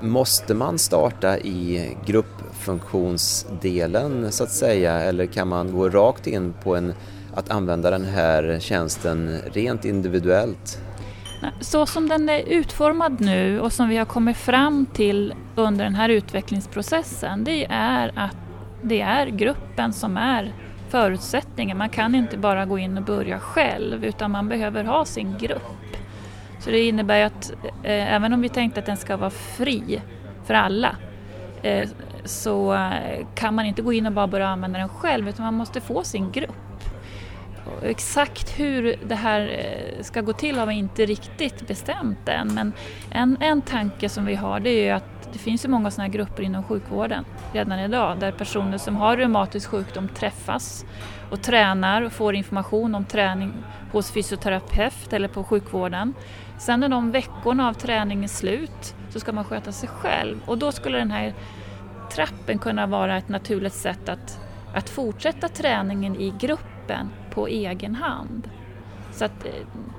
Måste 0.00 0.54
man 0.54 0.78
starta 0.78 1.38
i 1.38 1.90
gruppfunktionsdelen 2.06 4.32
så 4.32 4.44
att 4.44 4.52
säga 4.52 5.00
eller 5.00 5.26
kan 5.26 5.48
man 5.48 5.72
gå 5.72 5.88
rakt 5.88 6.26
in 6.26 6.54
på 6.62 6.76
en, 6.76 6.94
att 7.34 7.50
använda 7.50 7.90
den 7.90 8.04
här 8.04 8.58
tjänsten 8.60 9.38
rent 9.52 9.84
individuellt? 9.84 10.80
Så 11.60 11.86
som 11.86 12.08
den 12.08 12.28
är 12.28 12.42
utformad 12.48 13.20
nu 13.20 13.60
och 13.60 13.72
som 13.72 13.88
vi 13.88 13.96
har 13.96 14.04
kommit 14.04 14.36
fram 14.36 14.86
till 14.86 15.34
under 15.54 15.84
den 15.84 15.94
här 15.94 16.08
utvecklingsprocessen 16.08 17.44
det 17.44 17.66
är 17.70 18.12
att 18.16 18.36
det 18.82 19.00
är 19.00 19.26
gruppen 19.26 19.92
som 19.92 20.16
är 20.16 20.52
förutsättningen. 20.88 21.78
Man 21.78 21.88
kan 21.88 22.14
inte 22.14 22.38
bara 22.38 22.64
gå 22.64 22.78
in 22.78 22.96
och 22.96 23.04
börja 23.04 23.38
själv 23.38 24.04
utan 24.04 24.30
man 24.30 24.48
behöver 24.48 24.84
ha 24.84 25.04
sin 25.04 25.38
grupp. 25.38 25.96
Så 26.60 26.70
det 26.70 26.80
innebär 26.80 27.24
att 27.24 27.52
eh, 27.82 28.14
även 28.14 28.32
om 28.32 28.40
vi 28.40 28.48
tänkte 28.48 28.80
att 28.80 28.86
den 28.86 28.96
ska 28.96 29.16
vara 29.16 29.30
fri 29.30 30.02
för 30.44 30.54
alla 30.54 30.96
eh, 31.62 31.88
så 32.24 32.74
eh, 32.74 33.26
kan 33.34 33.54
man 33.54 33.66
inte 33.66 33.82
gå 33.82 33.92
in 33.92 34.06
och 34.06 34.12
bara 34.12 34.26
börja 34.26 34.48
använda 34.48 34.78
den 34.78 34.88
själv 34.88 35.28
utan 35.28 35.44
man 35.44 35.54
måste 35.54 35.80
få 35.80 36.04
sin 36.04 36.32
grupp. 36.32 36.61
Och 37.82 37.88
exakt 37.88 38.58
hur 38.60 38.96
det 39.06 39.14
här 39.14 39.40
eh, 39.40 40.02
ska 40.02 40.20
gå 40.20 40.32
till 40.32 40.58
har 40.58 40.66
vi 40.66 40.74
inte 40.74 41.06
riktigt 41.06 41.68
bestämt 41.68 42.28
än 42.28 42.54
men 42.54 42.72
en, 43.10 43.36
en 43.40 43.62
tanke 43.62 44.08
som 44.08 44.24
vi 44.24 44.34
har 44.34 44.60
det 44.60 44.70
är 44.70 44.84
ju 44.84 44.90
att 44.90 45.32
det 45.32 45.38
finns 45.38 45.64
ju 45.64 45.68
många 45.68 45.90
sådana 45.90 46.06
här 46.06 46.12
grupper 46.12 46.42
inom 46.42 46.64
sjukvården 46.64 47.24
redan 47.52 47.78
idag 47.78 48.18
där 48.18 48.32
personer 48.32 48.78
som 48.78 48.96
har 48.96 49.16
reumatisk 49.16 49.68
sjukdom 49.68 50.08
träffas 50.08 50.84
och 51.30 51.42
tränar 51.42 52.02
och 52.02 52.12
får 52.12 52.34
information 52.34 52.94
om 52.94 53.04
träning 53.04 53.52
hos 53.92 54.10
fysioterapeut 54.10 55.12
eller 55.12 55.28
på 55.28 55.44
sjukvården. 55.44 56.14
Sen 56.58 56.80
när 56.80 56.88
de 56.88 57.10
veckorna 57.10 57.68
av 57.68 57.72
träning 57.72 58.24
är 58.24 58.28
slut 58.28 58.94
så 59.10 59.20
ska 59.20 59.32
man 59.32 59.44
sköta 59.44 59.72
sig 59.72 59.88
själv 59.88 60.40
och 60.46 60.58
då 60.58 60.72
skulle 60.72 60.98
den 60.98 61.10
här 61.10 61.34
trappen 62.12 62.58
kunna 62.58 62.86
vara 62.86 63.16
ett 63.16 63.28
naturligt 63.28 63.74
sätt 63.74 64.08
att, 64.08 64.40
att 64.74 64.90
fortsätta 64.90 65.48
träningen 65.48 66.16
i 66.16 66.34
gruppen 66.40 67.10
på 67.34 67.48
egen 67.48 67.94
hand. 67.94 68.50
Så 69.12 69.24
att 69.24 69.44
eh, 69.44 69.52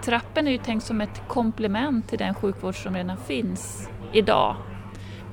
trappen 0.04 0.48
är 0.48 0.52
ju 0.52 0.58
tänkt 0.58 0.84
som 0.84 1.02
ett 1.02 1.22
komplement 1.28 2.08
till 2.10 2.20
den 2.20 2.34
sjukvård 2.34 2.76
som 2.84 2.96
redan 2.96 3.18
finns 3.18 3.90
idag 4.14 4.56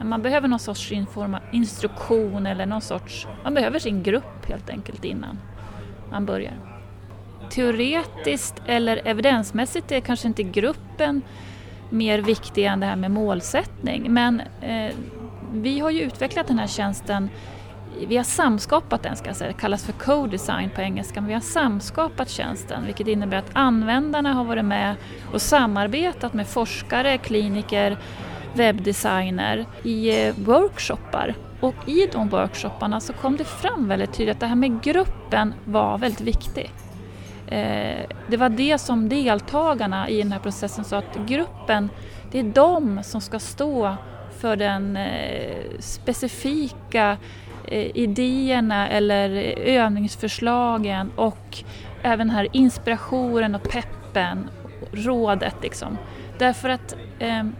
men 0.00 0.08
man 0.08 0.22
behöver 0.22 0.48
någon 0.48 0.58
sorts 0.58 0.92
instruktion 1.52 2.46
eller 2.46 2.66
någon 2.66 2.80
sorts, 2.80 3.26
man 3.44 3.54
behöver 3.54 3.78
sin 3.78 4.02
grupp 4.02 4.48
helt 4.48 4.70
enkelt 4.70 5.04
innan 5.04 5.38
man 6.10 6.26
börjar. 6.26 6.54
Teoretiskt 7.50 8.62
eller 8.66 9.00
evidensmässigt 9.04 9.92
är 9.92 10.00
kanske 10.00 10.28
inte 10.28 10.42
gruppen 10.42 11.22
mer 11.90 12.18
viktig 12.18 12.64
än 12.64 12.80
det 12.80 12.86
här 12.86 12.96
med 12.96 13.10
målsättning 13.10 14.12
men 14.12 14.42
eh, 14.60 14.94
vi 15.52 15.80
har 15.80 15.90
ju 15.90 16.00
utvecklat 16.00 16.46
den 16.46 16.58
här 16.58 16.66
tjänsten 16.66 17.28
vi 18.06 18.16
har 18.16 18.24
samskapat 18.24 19.02
den, 19.02 19.16
ska 19.16 19.26
jag 19.26 19.36
säga. 19.36 19.48
det 19.48 19.60
kallas 19.60 19.84
för 19.84 19.92
co-design 19.92 20.70
på 20.74 20.80
engelska, 20.80 21.20
men 21.20 21.28
vi 21.28 21.34
har 21.34 21.40
samskapat 21.40 22.30
tjänsten 22.30 22.86
vilket 22.86 23.08
innebär 23.08 23.36
att 23.36 23.50
användarna 23.52 24.32
har 24.32 24.44
varit 24.44 24.64
med 24.64 24.96
och 25.32 25.42
samarbetat 25.42 26.34
med 26.34 26.46
forskare, 26.46 27.18
kliniker, 27.18 27.98
webbdesigner 28.54 29.66
i 29.82 30.26
eh, 30.26 30.34
workshoppar. 30.38 31.34
Och 31.60 31.88
i 31.88 32.06
de 32.12 32.28
workshopparna 32.28 33.00
så 33.00 33.12
kom 33.12 33.36
det 33.36 33.44
fram 33.44 33.88
väldigt 33.88 34.12
tydligt 34.12 34.34
att 34.34 34.40
det 34.40 34.46
här 34.46 34.56
med 34.56 34.82
gruppen 34.82 35.54
var 35.64 35.98
väldigt 35.98 36.20
viktigt. 36.20 36.84
Eh, 37.46 38.06
det 38.28 38.36
var 38.36 38.48
det 38.48 38.78
som 38.78 39.08
deltagarna 39.08 40.08
i 40.08 40.22
den 40.22 40.32
här 40.32 40.38
processen 40.38 40.84
sa 40.84 40.98
att 40.98 41.18
gruppen, 41.26 41.90
det 42.32 42.38
är 42.38 42.42
de 42.42 43.02
som 43.02 43.20
ska 43.20 43.38
stå 43.38 43.96
för 44.40 44.56
den 44.56 44.96
eh, 44.96 45.56
specifika 45.78 47.16
Eh, 47.70 47.96
idéerna 47.96 48.88
eller 48.88 49.30
övningsförslagen 49.58 51.10
och 51.16 51.58
även 52.02 52.30
här 52.30 52.48
inspirationen 52.52 53.54
och 53.54 53.62
peppen, 53.62 54.50
rådet 54.92 55.54
liksom. 55.62 55.98
Därför 56.38 56.68
att 56.68 56.96
ehm, 57.18 57.54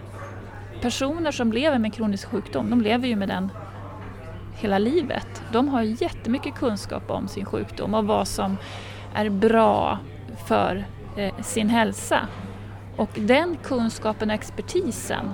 personer 0.81 1.31
som 1.31 1.52
lever 1.52 1.79
med 1.79 1.95
kronisk 1.95 2.29
sjukdom, 2.29 2.71
de 2.71 2.81
lever 2.81 3.09
ju 3.09 3.17
med 3.17 3.29
den 3.29 3.50
hela 4.57 4.79
livet. 4.79 5.43
De 5.52 5.69
har 5.69 5.83
jättemycket 5.83 6.55
kunskap 6.55 7.11
om 7.11 7.29
sin 7.29 7.45
sjukdom 7.45 7.95
och 7.95 8.07
vad 8.07 8.29
som 8.29 8.57
är 9.14 9.29
bra 9.29 9.99
för 10.47 10.85
eh, 11.17 11.35
sin 11.40 11.69
hälsa. 11.69 12.29
Och 12.97 13.11
den 13.14 13.57
kunskapen 13.62 14.31
och 14.31 14.35
expertisen, 14.35 15.31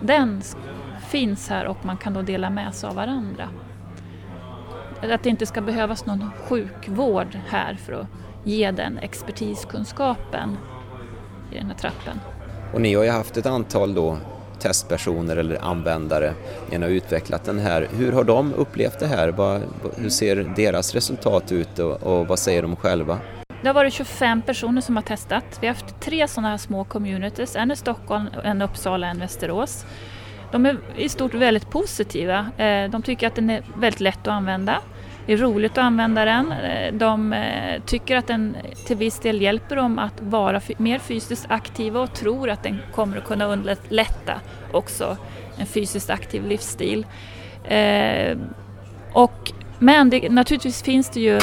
den 0.00 0.42
finns 1.08 1.48
här 1.48 1.66
och 1.66 1.84
man 1.84 1.96
kan 1.96 2.14
då 2.14 2.22
dela 2.22 2.50
med 2.50 2.74
sig 2.74 2.88
av 2.88 2.94
varandra. 2.94 3.48
Att 5.10 5.22
det 5.22 5.30
inte 5.30 5.46
ska 5.46 5.60
behövas 5.60 6.06
någon 6.06 6.30
sjukvård 6.48 7.38
här 7.48 7.74
för 7.74 7.92
att 7.92 8.06
ge 8.44 8.70
den 8.70 8.98
expertiskunskapen 8.98 10.56
i 11.52 11.58
den 11.58 11.66
här 11.66 11.74
trappen. 11.74 12.20
Och 12.72 12.80
ni 12.80 12.94
har 12.94 13.04
ju 13.04 13.10
haft 13.10 13.36
ett 13.36 13.46
antal 13.46 13.94
då 13.94 14.18
testpersoner 14.58 15.36
eller 15.36 15.64
användare 15.64 16.34
ni 16.70 16.76
har 16.76 16.88
utvecklat 16.88 17.44
den 17.44 17.58
här. 17.58 17.88
Hur 17.92 18.12
har 18.12 18.24
de 18.24 18.54
upplevt 18.54 18.98
det 18.98 19.06
här? 19.06 19.34
hur 19.96 20.08
ser 20.08 20.36
deras 20.56 20.94
resultat 20.94 21.52
ut 21.52 21.78
och, 21.78 22.26
vad 22.26 22.38
säger 22.38 22.62
de 22.62 22.76
själva? 22.76 23.18
Det 23.62 23.68
har 23.68 23.74
varit 23.74 23.92
25 23.92 24.42
personer 24.42 24.80
som 24.80 24.96
har 24.96 25.02
testat. 25.02 25.44
Vi 25.60 25.66
har 25.66 25.74
haft 25.74 26.00
tre 26.00 26.28
sådana 26.28 26.48
här 26.48 26.56
små 26.56 26.84
communities, 26.84 27.56
en 27.56 27.70
i 27.70 27.76
Stockholm, 27.76 28.26
en 28.44 28.62
i 28.62 28.64
Uppsala 28.64 29.06
och 29.06 29.10
en 29.10 29.16
i 29.16 29.20
Västerås. 29.20 29.86
de 30.52 30.66
är 30.66 30.76
i 30.96 31.08
stort 31.08 31.34
väldigt 31.34 31.70
positiva. 31.70 32.46
Eh, 32.56 32.90
de 32.90 33.02
tycker 33.02 33.26
att 33.26 33.34
den 33.34 33.50
är 33.50 33.62
väldigt 33.76 34.00
lätt 34.00 34.20
att 34.20 34.28
använda. 34.28 34.80
Det 35.26 35.32
är 35.32 35.36
roligt 35.36 35.72
att 35.72 35.78
använda 35.78 36.24
den. 36.24 36.52
Eh, 36.52 36.92
de 36.92 37.32
eh, 37.32 37.82
tycker 37.86 38.16
att 38.16 38.26
den 38.26 38.56
till 38.86 38.96
viss 38.96 39.18
del 39.18 39.42
hjälper 39.42 39.76
dem 39.76 39.98
att 39.98 40.20
vara 40.20 40.60
mer 40.76 40.98
fysiskt 40.98 41.46
aktiva 41.48 42.00
och 42.00 42.14
tror 42.14 42.50
att 42.50 42.62
den 42.62 42.78
kommer 42.94 43.16
att 43.16 43.24
kunna 43.24 43.44
underlätta 43.44 44.40
också 44.72 45.16
en 45.58 45.66
fysiskt 45.66 46.10
aktiv 46.10 46.46
livsstil. 46.46 47.06
Eh, 47.64 48.38
och, 49.12 49.52
men 49.78 50.10
det, 50.10 50.28
naturligtvis 50.28 50.82
finns 50.82 51.10
det 51.10 51.20
ju 51.20 51.40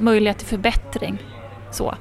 möjlighet 0.00 0.38
till 0.38 0.46
förbättring. 0.46 1.18
Så. 1.70 1.94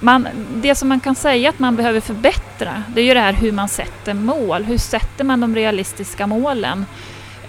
Man, 0.00 0.28
det 0.54 0.74
som 0.74 0.88
man 0.88 1.00
kan 1.00 1.14
säga 1.14 1.48
att 1.48 1.58
man 1.58 1.76
behöver 1.76 2.00
förbättra 2.00 2.82
det 2.94 3.00
är 3.00 3.04
ju 3.04 3.14
det 3.14 3.20
här 3.20 3.32
hur 3.32 3.52
man 3.52 3.68
sätter 3.68 4.14
mål. 4.14 4.64
Hur 4.64 4.78
sätter 4.78 5.24
man 5.24 5.40
de 5.40 5.54
realistiska 5.54 6.26
målen? 6.26 6.84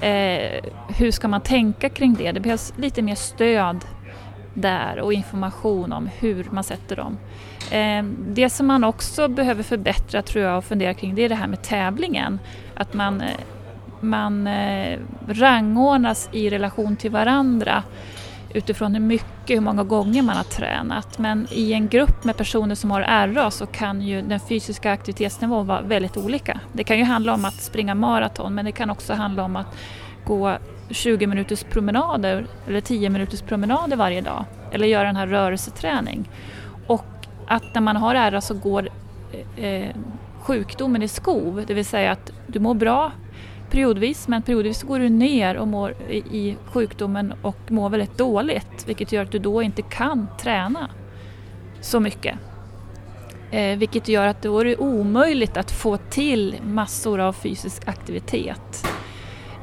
Eh, 0.02 0.64
hur 0.98 1.12
ska 1.12 1.28
man 1.28 1.42
tänka 1.42 1.90
kring 1.90 2.14
det? 2.14 2.32
Det 2.32 2.40
behövs 2.40 2.74
lite 2.78 3.02
mer 3.02 3.16
stöd 3.16 3.86
där 4.54 5.00
och 5.00 5.14
information 5.14 5.94
om 5.94 6.10
hur 6.20 6.48
man 6.52 6.64
sätter 6.64 6.96
dem. 6.96 7.18
Eh, 7.72 8.04
det 8.28 8.50
som 8.50 8.68
man 8.68 8.84
också 8.84 9.28
behöver 9.28 9.64
förbättra 9.64 10.22
tror 10.22 10.46
jag 10.46 10.58
och 10.58 10.66
fundera 10.66 10.94
kring 10.94 11.16
det 11.16 11.22
är 11.22 11.30
det 11.30 11.36
här 11.36 11.48
med 11.48 11.62
tävlingen. 11.62 12.40
Att 12.76 12.94
man, 12.94 13.22
eh, 13.22 13.38
man 14.00 14.48
eh, 14.48 15.00
rangordnas 15.28 16.30
i 16.32 16.50
relation 16.50 16.96
till 16.96 17.12
varandra 17.12 17.84
utifrån 18.54 18.94
hur 18.96 19.02
mycket, 19.02 19.58
hur 19.58 19.62
många 19.62 19.84
gånger 19.84 20.22
man 20.22 20.38
har 20.38 20.44
tränat. 20.44 21.18
Men 21.18 21.48
i 21.52 21.74
en 21.74 21.88
grupp 21.88 22.24
med 22.24 22.38
personer 22.38 22.76
som 22.76 22.92
har 22.92 23.02
RA 23.34 23.52
så 23.52 23.66
kan 23.66 24.02
ju 24.02 24.22
den 24.22 24.40
fysiska 24.40 24.92
aktivitetsnivån 24.92 25.68
vara 25.68 25.82
väldigt 25.82 26.18
olika. 26.18 26.60
Det 26.74 26.84
kan 26.84 26.98
ju 26.98 27.04
handla 27.04 27.34
om 27.34 27.46
att 27.46 27.62
springa 27.62 27.96
maraton 27.96 28.56
men 28.56 28.66
det 28.66 28.72
kan 28.72 28.90
också 28.90 29.14
handla 29.14 29.44
om 29.44 29.56
att 29.56 29.78
gå 30.26 30.58
20 30.90 31.28
minuters 31.28 31.64
promenader 31.64 32.48
eller 32.68 32.82
10 32.82 33.10
minuters 33.10 33.42
promenader 33.42 33.98
varje 33.98 34.22
dag 34.22 34.46
eller 34.72 34.88
göra 34.88 35.04
den 35.04 35.16
här 35.16 35.28
rörelseträning. 35.28 36.30
Och 36.88 37.06
att 37.48 37.74
när 37.74 37.82
man 37.82 37.96
har 37.96 38.32
RA 38.32 38.42
så 38.42 38.54
går 38.54 38.90
eh, 39.56 39.66
eh, 39.66 39.96
sjukdomen 40.40 41.04
i 41.04 41.08
skov, 41.08 41.64
det 41.68 41.74
vill 41.74 41.86
säga 41.86 42.12
att 42.12 42.32
du 42.48 42.60
mår 42.60 42.74
bra 42.74 43.12
periodvis, 43.72 44.28
men 44.28 44.42
periodvis 44.42 44.84
går 44.84 45.00
du 45.00 45.10
ner 45.10 45.58
och 45.58 45.68
mår 45.68 45.92
i 46.12 46.58
sjukdomen 46.66 47.34
och 47.42 47.72
mår 47.72 47.90
väldigt 47.90 48.18
dåligt, 48.18 48.88
vilket 48.88 49.12
gör 49.12 49.24
att 49.24 49.32
du 49.32 49.40
då 49.40 49.62
inte 49.62 49.82
kan 49.82 50.28
träna 50.40 50.90
så 51.82 52.00
mycket. 52.00 52.36
Eh, 53.52 53.78
vilket 53.78 54.08
gör 54.08 54.28
att 54.28 54.42
då 54.42 54.60
är 54.60 54.66
det 54.66 54.78
omöjligt 54.78 55.58
att 55.58 55.72
få 55.72 55.98
till 55.98 56.56
massor 56.64 57.20
av 57.20 57.34
fysisk 57.34 57.88
aktivitet. 57.88 58.88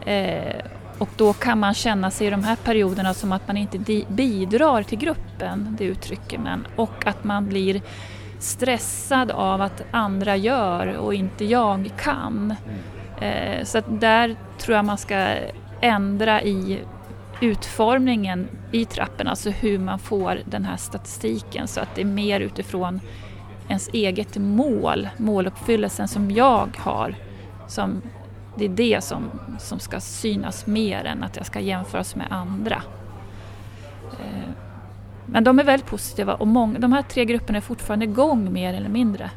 Eh, 0.07 0.65
och 0.99 1.09
då 1.17 1.33
kan 1.33 1.59
man 1.61 1.75
känna 1.75 2.11
sig 2.11 2.27
i 2.27 2.31
de 2.31 2.45
här 2.45 2.57
perioderna 2.57 3.15
som 3.15 3.33
att 3.33 3.47
man 3.47 3.57
inte 3.57 4.05
bidrar 4.09 4.83
till 4.83 4.99
gruppen, 4.99 5.77
det 5.79 5.85
uttrycker 5.85 6.39
man, 6.39 6.67
och 6.77 7.07
att 7.07 7.25
man 7.25 7.47
blir 7.47 7.83
stressad 8.39 9.31
av 9.31 9.61
att 9.61 9.83
andra 9.91 10.37
gör 10.37 10.97
och 10.97 11.15
inte 11.15 11.45
jag 11.45 11.91
kan. 11.99 12.55
Mm. 12.65 12.79
Eh, 13.25 13.65
så 13.65 13.79
att 13.79 14.01
där 14.01 14.37
tror 14.59 14.77
jag 14.77 14.85
man 14.85 14.99
ska 14.99 15.37
ändra 15.81 16.43
i 16.43 16.81
utformningen 17.41 18.49
i 18.73 18.85
trappen, 18.85 19.29
alltså 19.29 19.51
hur 19.51 19.79
man 19.79 19.99
får 19.99 20.41
den 20.45 20.65
här 20.65 20.77
statistiken 20.77 21.69
så 21.69 21.81
att 21.81 21.95
det 21.95 22.01
är 22.01 22.07
mer 22.07 22.41
utifrån 22.41 23.01
ens 23.69 23.89
eget 23.93 24.37
mål, 24.37 25.09
måluppfyllelsen 25.17 26.09
som 26.09 26.31
jag 26.31 26.77
har. 26.79 27.15
Som, 27.69 28.03
det 28.57 28.65
är 28.65 28.69
det 28.69 29.05
som, 29.05 29.31
som 29.59 29.79
ska 29.79 30.01
synas 30.01 30.67
mer 30.67 31.05
än 31.05 31.23
att 31.23 31.37
jag 31.37 31.47
ska 31.47 31.61
jämföras 31.61 32.17
med 32.17 32.27
andra. 32.31 32.83
Eh, 34.13 34.51
men 35.27 35.45
de 35.45 35.59
är 35.59 35.65
väldigt 35.65 35.89
positiva 35.89 36.35
och 36.35 36.47
många, 36.47 36.79
de 36.79 36.93
här 36.93 37.03
tre 37.03 37.25
grupperna 37.25 37.57
är 37.57 37.63
fortfarande 37.63 38.05
igång 38.05 38.53
mer 38.53 38.75
eller 38.75 38.89
mindre. 38.89 39.31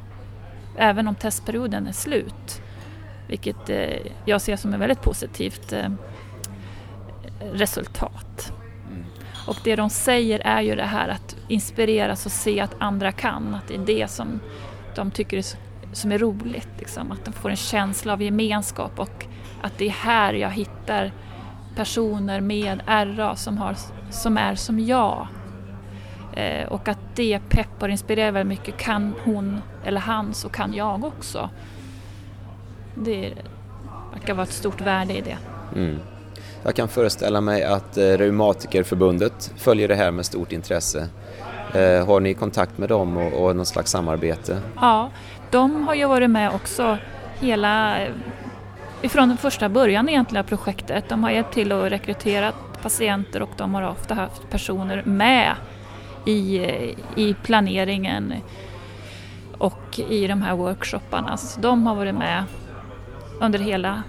Även 0.77 1.07
om 1.07 1.15
testperioden 1.15 1.87
är 1.87 1.91
slut. 1.91 2.61
Vilket 3.27 3.69
eh, 3.69 4.11
jag 4.25 4.41
ser 4.41 4.55
som 4.55 4.73
ett 4.73 4.79
väldigt 4.79 5.01
positivt 5.01 5.73
eh, 5.73 5.89
resultat. 7.51 8.53
Mm. 8.91 9.05
Och 9.47 9.57
det 9.63 9.75
de 9.75 9.89
säger 9.89 10.39
är 10.39 10.61
ju 10.61 10.75
det 10.75 10.83
här 10.83 11.09
att 11.09 11.35
inspireras 11.47 12.25
och 12.25 12.31
se 12.31 12.59
att 12.59 12.75
andra 12.79 13.11
kan, 13.11 13.55
att 13.55 13.67
det 13.67 13.75
är 13.75 13.85
det 13.85 14.07
som 14.07 14.39
de 14.95 15.11
tycker 15.11 15.37
är, 15.37 15.45
som 15.93 16.11
är 16.11 16.17
roligt. 16.17 16.69
Liksom. 16.79 17.11
Att 17.11 17.25
de 17.25 17.33
får 17.33 17.49
en 17.49 17.55
känsla 17.55 18.13
av 18.13 18.21
gemenskap 18.21 18.99
och 18.99 19.25
att 19.61 19.77
det 19.77 19.85
är 19.85 19.91
här 19.91 20.33
jag 20.33 20.49
hittar 20.49 21.11
personer 21.75 22.41
med 22.41 22.81
RA 22.87 23.35
som, 23.35 23.57
har, 23.57 23.75
som 24.09 24.37
är 24.37 24.55
som 24.55 24.79
jag. 24.79 25.27
Eh, 26.33 26.67
och 26.67 26.87
att 26.87 26.99
det 27.15 27.39
peppar 27.49 27.87
och 27.87 27.91
inspirerar 27.91 28.31
väldigt 28.31 28.59
mycket. 28.59 28.77
Kan 28.77 29.13
hon 29.23 29.61
eller 29.85 30.01
han 30.01 30.33
så 30.33 30.49
kan 30.49 30.73
jag 30.73 31.05
också. 31.05 31.49
Det 33.03 33.33
verkar 34.13 34.33
vara 34.33 34.43
ett 34.43 34.53
stort 34.53 34.81
värde 34.81 35.13
i 35.17 35.21
det. 35.21 35.37
Mm. 35.75 35.99
Jag 36.63 36.75
kan 36.75 36.87
föreställa 36.87 37.41
mig 37.41 37.63
att 37.63 37.97
eh, 37.97 38.03
Reumatikerförbundet 38.03 39.51
följer 39.57 39.87
det 39.87 39.95
här 39.95 40.11
med 40.11 40.25
stort 40.25 40.51
intresse. 40.51 41.07
Eh, 41.73 42.05
har 42.05 42.19
ni 42.19 42.33
kontakt 42.33 42.77
med 42.77 42.89
dem 42.89 43.17
och, 43.17 43.45
och 43.45 43.55
någon 43.55 43.65
slags 43.65 43.91
samarbete? 43.91 44.61
Ja, 44.81 45.09
de 45.51 45.87
har 45.87 45.95
ju 45.95 46.05
varit 46.05 46.29
med 46.29 46.51
också 46.51 46.97
hela 47.39 47.97
ifrån 49.01 49.37
första 49.37 49.69
början 49.69 50.09
egentligen 50.09 50.45
av 50.45 50.47
projektet. 50.47 51.09
De 51.09 51.23
har 51.23 51.31
hjälpt 51.31 51.53
till 51.53 51.71
att 51.71 51.91
rekrytera 51.91 52.51
patienter 52.81 53.41
och 53.41 53.49
de 53.57 53.73
har 53.73 53.89
ofta 53.89 54.13
haft 54.13 54.49
personer 54.49 55.03
med 55.05 55.55
i, 56.25 56.57
i 57.15 57.35
planeringen 57.43 58.33
och 59.57 59.99
i 60.09 60.27
de 60.27 60.41
här 60.41 60.55
workshopparna. 60.55 61.37
Så 61.37 61.59
de 61.59 61.87
har 61.87 61.95
varit 61.95 62.15
med 62.15 62.43
under 63.39 63.59
hela, 63.59 64.03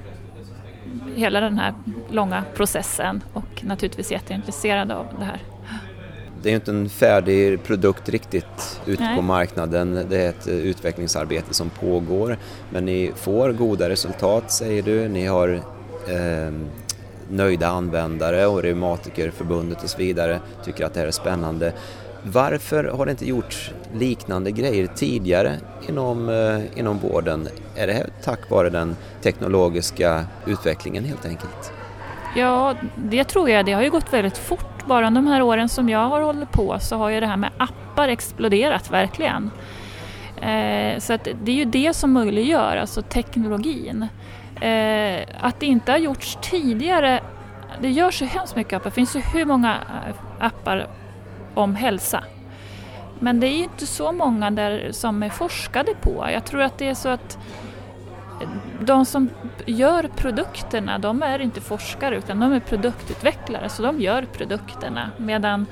hela 1.17 1.41
den 1.41 1.59
här 1.59 1.75
långa 2.11 2.45
processen 2.55 3.23
och 3.33 3.65
naturligtvis 3.65 4.13
jätteintresserade 4.13 4.97
av 4.97 5.07
det 5.19 5.25
här. 5.25 5.43
Det 6.43 6.49
är 6.49 6.51
ju 6.51 6.57
inte 6.57 6.71
en 6.71 6.89
färdig 6.89 7.63
produkt 7.63 8.09
riktigt 8.09 8.81
ute 8.87 9.03
Nej. 9.03 9.17
på 9.17 9.23
marknaden. 9.23 10.07
Det 10.09 10.23
är 10.23 10.29
ett 10.29 10.49
utvecklingsarbete 10.49 11.55
som 11.55 11.71
pågår. 11.71 12.37
Men 12.71 12.85
ni 12.85 13.13
får 13.17 13.53
goda 13.53 13.89
resultat 13.89 14.53
säger 14.53 14.83
du. 14.83 15.09
Ni 15.09 15.27
har 15.27 15.49
eh, 16.09 16.53
nöjda 17.31 17.69
användare 17.69 18.47
och 18.47 18.63
Reumatikerförbundet 18.63 19.83
och 19.83 19.91
så 19.91 19.99
vidare 19.99 20.41
tycker 20.65 20.85
att 20.85 20.95
det 20.95 21.01
här 21.01 21.07
är 21.07 21.11
spännande. 21.11 21.73
Varför 22.23 22.85
har 22.85 23.07
det 23.07 23.11
inte 23.11 23.27
gjorts 23.29 23.71
liknande 23.95 24.51
grejer 24.51 24.87
tidigare 24.87 25.57
inom, 25.89 26.29
eh, 26.29 26.79
inom 26.79 26.99
vården? 26.99 27.49
Är 27.77 27.87
det 27.87 27.93
här 27.93 28.07
tack 28.23 28.51
vare 28.51 28.71
den 28.71 28.97
teknologiska 29.23 30.25
utvecklingen 30.47 31.05
helt 31.05 31.27
enkelt? 31.27 31.73
Ja, 32.37 32.75
det 32.97 33.25
tror 33.25 33.51
jag. 33.51 33.67
Det 33.67 33.73
har 33.73 33.83
ju 33.83 33.91
gått 33.91 34.13
väldigt 34.13 34.39
fort. 34.39 34.87
Bara 34.87 35.11
de 35.11 35.27
här 35.27 35.43
åren 35.43 35.69
som 35.69 35.89
jag 35.89 36.09
har 36.09 36.21
hållit 36.21 36.53
på 36.53 36.79
så 36.81 36.97
har 36.97 37.09
ju 37.09 37.21
det 37.21 37.27
här 37.27 37.37
med 37.37 37.51
appar 37.59 38.09
exploderat 38.09 38.91
verkligen. 38.91 39.51
Eh, 40.43 40.99
så 40.99 41.13
att 41.13 41.29
det 41.43 41.53
är 41.53 41.57
ju 41.57 41.65
det 41.65 41.97
som 41.97 42.13
möjliggör, 42.13 42.77
alltså 42.77 43.03
teknologin. 43.03 44.09
Eh, 44.61 45.21
att 45.41 45.61
det 45.61 45.67
inte 45.67 45.93
har 45.93 45.99
gjorts 45.99 46.39
tidigare, 46.43 47.21
det 47.81 47.91
görs 47.91 48.23
ju 48.23 48.27
hemskt 48.27 48.57
mycket 48.57 48.73
appar. 48.73 48.91
Det 48.91 48.95
finns 48.95 49.17
ju 49.17 49.21
hur 49.21 49.45
många 49.45 49.77
appar 50.39 50.87
om 51.59 51.75
hälsa. 51.75 52.25
Men 53.19 53.41
det 53.41 53.47
är 53.47 53.57
ju 53.57 53.63
inte 53.63 53.87
så 53.87 54.13
många 54.13 54.51
där 54.51 54.93
som 54.93 55.23
är 55.23 55.31
forskade 55.31 55.95
på. 56.01 56.27
Jag 56.33 56.45
tror 56.45 56.63
att 56.63 56.79
det 56.79 56.89
är 56.89 56.95
så 56.95 57.09
att 57.09 57.39
de 58.81 59.07
som 59.07 59.31
gör 59.67 60.11
produkterna, 60.17 60.99
de 60.99 61.23
är 61.23 61.39
inte 61.39 61.61
forskare 61.61 62.17
utan 62.17 62.41
de 62.41 62.53
är 62.53 62.61
produktutvecklare, 62.61 63.69
så 63.69 63.83
de 63.83 64.01
gör 64.01 64.23
produkterna. 64.23 65.11
Medan 65.17 65.67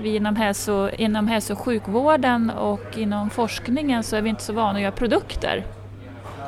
vi 0.00 0.16
inom 0.16 0.36
hälso, 0.36 0.90
inom 0.98 1.28
hälso 1.28 1.52
och 1.52 1.58
sjukvården 1.58 2.50
och 2.50 2.98
inom 2.98 3.30
forskningen 3.30 4.02
så 4.02 4.16
är 4.16 4.22
vi 4.22 4.28
inte 4.28 4.42
så 4.42 4.52
vana 4.52 4.74
att 4.74 4.80
göra 4.80 4.92
produkter. 4.92 5.64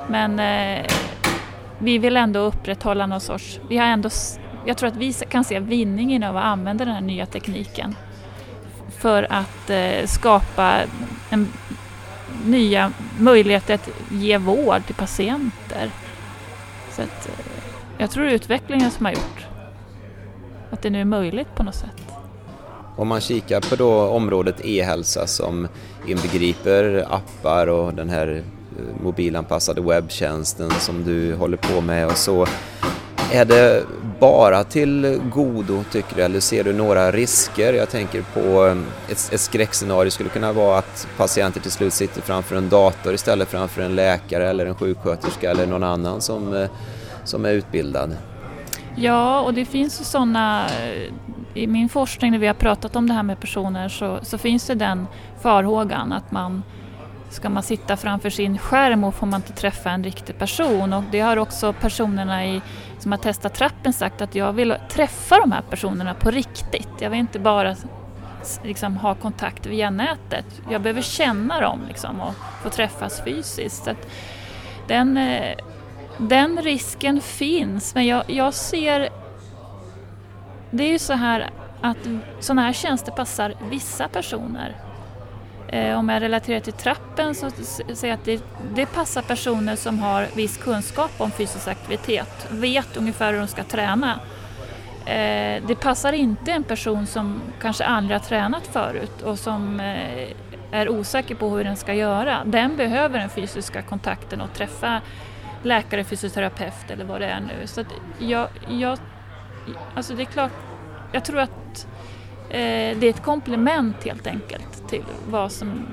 Men 0.09 0.39
eh, 0.39 0.87
vi 1.79 1.99
vill 1.99 2.17
ändå 2.17 2.41
upprätthålla 2.41 3.07
någon 3.07 3.21
sorts, 3.21 3.61
vi 3.69 3.77
har 3.79 3.87
ändå, 3.87 4.11
jag 4.67 4.77
tror 4.77 4.89
att 4.89 4.97
vi 4.97 5.13
kan 5.13 5.45
se 5.45 5.61
vinningen 5.61 6.23
av 6.23 6.37
att 6.37 6.45
använda 6.45 6.85
den 6.85 6.95
här 6.95 7.01
nya 7.01 7.27
tekniken 7.27 7.97
för 9.03 9.27
att 9.31 9.71
eh, 9.71 10.07
skapa 10.07 10.81
en, 11.31 11.49
nya 12.47 12.93
möjligheter 13.19 13.75
att 13.75 13.89
ge 14.11 14.39
vård 14.39 14.87
till 14.87 14.95
patienter. 14.95 15.91
Så 16.97 17.03
att, 17.03 17.29
eh, 17.29 17.35
jag 17.99 18.11
tror 18.11 18.25
det 18.25 18.31
är 18.31 18.35
utvecklingen 18.35 18.91
som 18.91 19.07
har 19.07 19.13
gjort 19.13 19.47
att 20.71 20.83
det 20.83 20.91
nu 20.91 21.01
är 21.01 21.05
möjligt 21.05 21.55
på 21.55 21.63
något 21.63 21.75
sätt. 21.75 22.03
Om 22.97 23.09
man 23.09 23.21
kikar 23.21 23.61
på 23.61 23.77
då 23.77 24.09
området 24.09 24.65
e-hälsa 24.65 25.27
som 25.27 25.69
inbegriper 26.07 27.07
appar 27.11 27.67
och 27.67 27.95
den 27.95 28.09
här 28.09 28.43
eh, 28.79 29.03
mobilanpassade 29.03 29.81
webbtjänsten 29.81 30.71
som 30.71 31.05
du 31.05 31.35
håller 31.35 31.57
på 31.57 31.81
med 31.81 32.07
och 32.07 32.17
så. 32.17 32.47
Är 33.33 33.45
det 33.45 33.85
bara 34.23 34.65
till 34.65 35.21
godo 35.33 35.85
tycker 35.91 36.17
du 36.17 36.23
eller 36.23 36.41
ser 36.41 36.65
du 36.65 36.73
några 36.73 37.11
risker? 37.11 37.73
Jag 37.73 37.91
tänker 37.91 38.23
på 38.23 38.41
um, 38.41 38.87
ett, 39.09 39.33
ett 39.33 39.41
skräckscenario 39.41 40.11
skulle 40.11 40.29
kunna 40.29 40.53
vara 40.53 40.79
att 40.79 41.09
patienter 41.17 41.61
till 41.61 41.71
slut 41.71 41.93
sitter 41.93 42.23
framför 42.23 42.57
en 42.57 42.69
dator 42.69 43.15
istället 43.15 43.49
framför 43.49 43.83
en 43.83 43.95
läkare 43.95 44.51
eller 44.51 44.67
en 44.67 44.75
sjuksköterska 44.75 45.51
eller 45.51 45.67
någon 45.67 45.83
annan 45.83 46.21
som, 46.21 46.55
eh, 46.55 46.71
som 47.25 47.45
är 47.45 47.51
utbildad. 47.51 48.17
Ja, 48.97 49.41
och 49.41 49.55
det 49.55 49.65
finns 49.65 50.01
ju 50.01 50.05
sådana 50.05 50.67
i 51.55 51.67
min 51.67 51.89
forskning 51.89 52.31
när 52.31 52.39
vi 52.39 52.47
har 52.47 52.55
pratat 52.55 52.97
om 52.97 53.09
det 53.09 53.15
här 53.15 53.23
med 53.23 53.41
personer 53.41 53.89
så, 53.89 54.19
så 54.23 54.39
finns 54.39 54.67
det 54.67 54.75
den 54.75 55.07
farhågan 55.41 56.13
att 56.13 56.33
man 56.33 56.63
Ska 57.33 57.49
man 57.49 57.63
sitta 57.63 57.97
framför 57.97 58.31
sin 58.31 58.59
skärm 58.59 59.05
och 59.05 59.15
får 59.15 59.27
man 59.27 59.41
inte 59.41 59.53
träffa 59.53 59.91
en 59.91 60.05
riktig 60.05 60.39
person 60.39 60.93
och 60.93 61.05
det 61.11 61.21
har 61.21 61.37
också 61.37 61.73
personerna 61.73 62.47
i, 62.47 62.63
som 62.99 63.13
har 63.13 63.19
testat 63.19 63.55
trappen 63.55 63.93
sagt 63.93 64.23
att 64.23 64.35
jag 64.35 64.53
vill 64.53 64.77
träffa 64.91 65.41
de 65.41 65.53
här 65.53 65.63
personerna 65.71 66.15
på 66.15 66.31
riktigt. 66.31 66.89
Jag 66.99 67.11
vill 67.11 67.21
inte 67.21 67.39
bara 67.39 67.77
liksom, 68.63 68.97
ha 68.97 69.15
kontakt 69.15 69.67
via 69.67 69.91
nätet. 69.91 70.47
Jag 70.71 70.83
behöver 70.83 71.03
känna 71.03 71.61
dem 71.61 71.81
liksom, 71.89 72.21
och 72.21 72.35
få 72.63 72.71
träffas 72.71 73.25
fysiskt. 73.25 73.85
Så 73.85 73.95
den, 74.89 75.17
eh, 75.17 75.57
den 76.19 76.63
risken 76.63 77.21
finns 77.21 77.95
men 77.95 78.07
jag, 78.07 78.25
jag 78.27 78.55
ser 78.55 79.09
det 80.71 80.85
är 80.85 80.91
ju 80.91 80.99
så 80.99 81.13
här 81.13 81.51
att 81.81 81.99
sådana 82.41 82.63
här 82.63 82.73
tjänster 82.73 83.13
passar 83.13 83.55
vissa 83.71 84.09
personer. 84.09 84.92
Eh, 85.73 85.99
om 85.99 86.09
jag 86.09 86.23
relaterar 86.23 86.61
till 86.61 86.73
trappen 86.73 87.35
så 87.35 87.51
säger 87.51 88.07
jag 88.07 88.15
att 88.15 88.25
det, 88.25 88.43
det, 88.75 88.87
passar 88.87 89.23
personer 89.23 89.77
som 89.77 89.99
har 89.99 90.27
viss 90.37 90.57
kunskap 90.57 91.11
om 91.19 91.31
fysisk 91.31 91.69
aktivitet, 91.69 92.49
vet 92.51 92.97
ungefär 92.97 93.33
hur 93.33 93.39
de 93.39 93.49
ska 93.49 93.65
träna. 93.65 94.21
Eh, 95.07 95.63
det 95.67 95.75
passar 95.81 96.13
inte 96.13 96.53
en 96.53 96.65
person 96.65 97.07
som 97.07 97.41
kanske 97.61 97.85
aldrig 97.85 98.21
har 98.21 98.27
tränat 98.27 98.67
förut 98.67 99.23
och 99.23 99.39
som 99.39 99.81
eh, 99.81 100.29
är 100.71 100.89
osäker 100.89 101.35
på 101.35 101.49
hur 101.49 101.65
den 101.65 101.77
ska 101.77 101.95
göra. 101.95 102.43
Den 102.45 102.77
behöver 102.77 103.19
den 103.19 103.31
fysiska 103.31 103.83
kontakten 103.83 104.41
och 104.41 104.53
träffa 104.55 105.01
läkare, 105.63 106.05
fysioterapeut 106.05 106.91
eller 106.91 107.05
vad 107.05 107.21
det 107.21 107.27
är 107.27 107.41
nu. 107.41 107.67
Så 107.67 107.85
jag, 108.19 108.49
jag, 108.69 108.99
alltså 109.95 110.15
det 110.15 110.23
är 110.23 110.27
klart 110.33 110.53
jag 111.13 111.25
tror 111.25 111.41
att 111.41 111.51
eh, 111.51 111.87
Eh, 112.53 112.99
det 112.99 113.07
är 113.07 113.11
ett 113.11 113.23
komplement 113.23 114.05
helt 114.05 114.27
enkelt 114.27 114.89
till 114.89 115.05
vad 115.29 115.53
som 115.53 115.87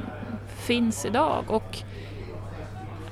finns 0.48 1.06
idag. 1.06 1.43
Och 1.48 1.78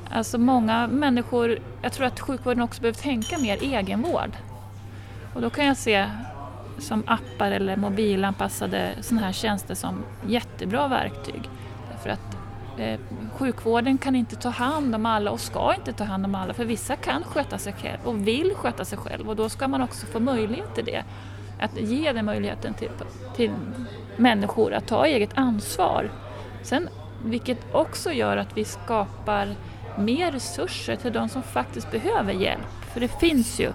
alltså 0.10 0.38
många 0.38 0.88
människor, 0.88 1.60
jag 1.82 1.94
tror 1.94 2.06
att 2.06 2.20
sjukvården 2.20 2.64
också 2.64 2.82
behöver 2.82 3.00
tänka 3.00 3.38
mer 3.38 3.64
egenvård. 3.64 4.32
Och 5.34 5.42
då 5.42 5.50
kan 5.50 5.66
jag 5.66 5.78
se 5.78 6.06
som 6.80 7.04
appar 7.08 7.52
eller 7.52 7.76
mobilanpassade 7.76 8.92
sådana 9.02 9.26
här 9.26 9.34
tjänster 9.34 9.76
som 9.76 10.04
jättebra 10.28 10.88
verktyg. 10.88 11.50
Därför 11.92 12.10
att 12.10 12.38
eh, 12.78 13.00
sjukvården 13.38 13.98
kan 13.98 14.16
inte 14.16 14.36
ta 14.36 14.50
hand 14.50 14.96
om 14.96 15.06
alla 15.06 15.32
och 15.32 15.40
ska 15.40 15.74
inte 15.76 15.94
ta 15.94 16.04
hand 16.04 16.26
om 16.26 16.36
alla 16.36 16.54
för 16.54 16.66
vissa 16.66 16.96
kan 16.96 17.24
sköta 17.24 17.58
sig 17.58 17.74
själv 17.74 18.00
och 18.04 18.28
vill 18.28 18.54
sköta 18.56 18.86
sig 18.86 18.98
själv 18.98 19.30
och 19.30 19.36
då 19.36 19.50
ska 19.50 19.68
man 19.68 19.82
också 19.82 20.06
få 20.06 20.20
möjlighet 20.20 20.76
till 20.76 20.86
det 20.86 21.04
att 21.60 21.78
ge 21.78 22.12
den 22.12 22.26
möjligheten 22.26 22.74
till, 22.74 22.90
till 23.36 23.52
människor 24.18 24.74
att 24.74 24.88
ta 24.88 25.06
eget 25.06 25.30
ansvar. 25.36 26.10
Sen, 26.64 26.90
vilket 27.24 27.58
också 27.72 28.12
gör 28.12 28.38
att 28.38 28.58
vi 28.58 28.66
skapar 28.66 29.56
mer 29.98 30.32
resurser 30.32 30.96
till 30.96 31.14
de 31.14 31.30
som 31.30 31.44
faktiskt 31.44 31.92
behöver 31.92 32.34
hjälp. 32.34 32.84
För 32.94 33.00
det 33.00 33.20
finns 33.20 33.60
ju 33.60 33.72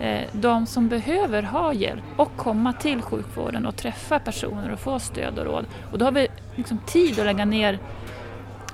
eh, 0.00 0.28
de 0.32 0.66
som 0.66 0.88
behöver 0.88 1.42
ha 1.42 1.72
hjälp 1.72 2.04
och 2.16 2.36
komma 2.36 2.72
till 2.72 3.02
sjukvården 3.02 3.66
och 3.66 3.76
träffa 3.76 4.18
personer 4.18 4.72
och 4.72 4.80
få 4.80 4.98
stöd 4.98 5.38
och 5.38 5.44
råd. 5.44 5.66
Och 5.92 5.98
då 5.98 6.04
har 6.04 6.12
vi 6.12 6.28
liksom 6.54 6.78
tid 6.86 7.18
att 7.18 7.26
lägga 7.26 7.44
ner 7.44 7.78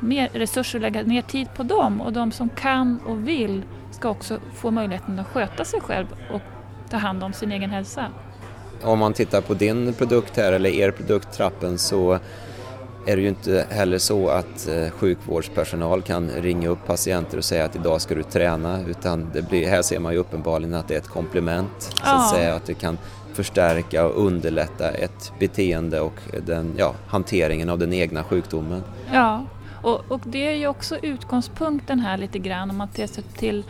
mer 0.01 0.29
resurser 0.33 0.79
och 0.79 0.83
lägga 0.83 1.03
ner 1.03 1.23
tid 1.23 1.49
på 1.57 1.63
dem 1.63 2.01
och 2.01 2.13
de 2.13 2.33
som 2.33 2.49
kan 2.49 3.01
och 3.07 3.29
vill 3.29 3.63
ska 3.91 4.09
också 4.09 4.39
få 4.55 4.71
möjligheten 4.71 5.19
att 5.19 5.27
sköta 5.27 5.65
sig 5.65 5.81
själv 5.81 6.07
och 6.33 6.43
ta 6.91 6.97
hand 6.97 7.25
om 7.25 7.33
sin 7.33 7.53
egen 7.53 7.71
hälsa. 7.71 8.07
Om 8.83 8.99
man 8.99 9.13
tittar 9.13 9.41
på 9.41 9.55
din 9.55 9.93
produkt 9.93 10.37
här 10.37 10.53
eller 10.53 10.71
er 10.71 10.91
produkt 10.91 11.33
Trappen 11.33 11.79
så 11.79 12.19
är 13.07 13.17
det 13.17 13.23
ju 13.23 13.29
inte 13.29 13.67
heller 13.71 13.99
så 13.99 14.29
att 14.29 14.69
eh, 14.69 14.91
sjukvårdspersonal 14.91 16.03
kan 16.03 16.31
ringa 16.31 16.69
upp 16.69 16.87
patienter 16.87 17.39
och 17.39 17.45
säga 17.45 17.65
att 17.65 17.77
idag 17.77 18.01
ska 18.01 18.15
du 18.15 18.23
träna 18.23 18.81
utan 18.81 19.31
det 19.33 19.43
blir, 19.43 19.69
här 19.69 19.83
ser 19.83 19.99
man 19.99 20.13
ju 20.13 20.19
uppenbarligen 20.19 20.75
att 20.75 20.89
det 20.89 20.95
är 20.95 20.99
ett 20.99 21.09
komplement 21.09 21.81
så 21.81 22.05
att 22.05 22.31
säga 22.31 22.55
att 22.55 22.67
det 22.67 22.75
kan 22.75 22.99
förstärka 23.35 24.07
och 24.07 24.27
underlätta 24.27 24.91
ett 24.91 25.33
beteende 25.39 26.01
och 26.01 26.21
den, 26.47 26.75
ja, 26.79 26.95
hanteringen 27.07 27.71
av 27.71 27.79
den 27.79 27.93
egna 27.93 28.25
sjukdomen. 28.25 28.83
Ja, 29.13 29.45
och, 29.83 30.05
och 30.09 30.21
det 30.25 30.47
är 30.47 30.55
ju 30.55 30.67
också 30.67 30.97
utgångspunkten 31.03 32.01
här 32.01 32.19
lite 32.19 32.39
grann 32.39 32.71
om 32.71 32.77
man 32.77 32.89
ser 32.95 33.23
till 33.37 33.65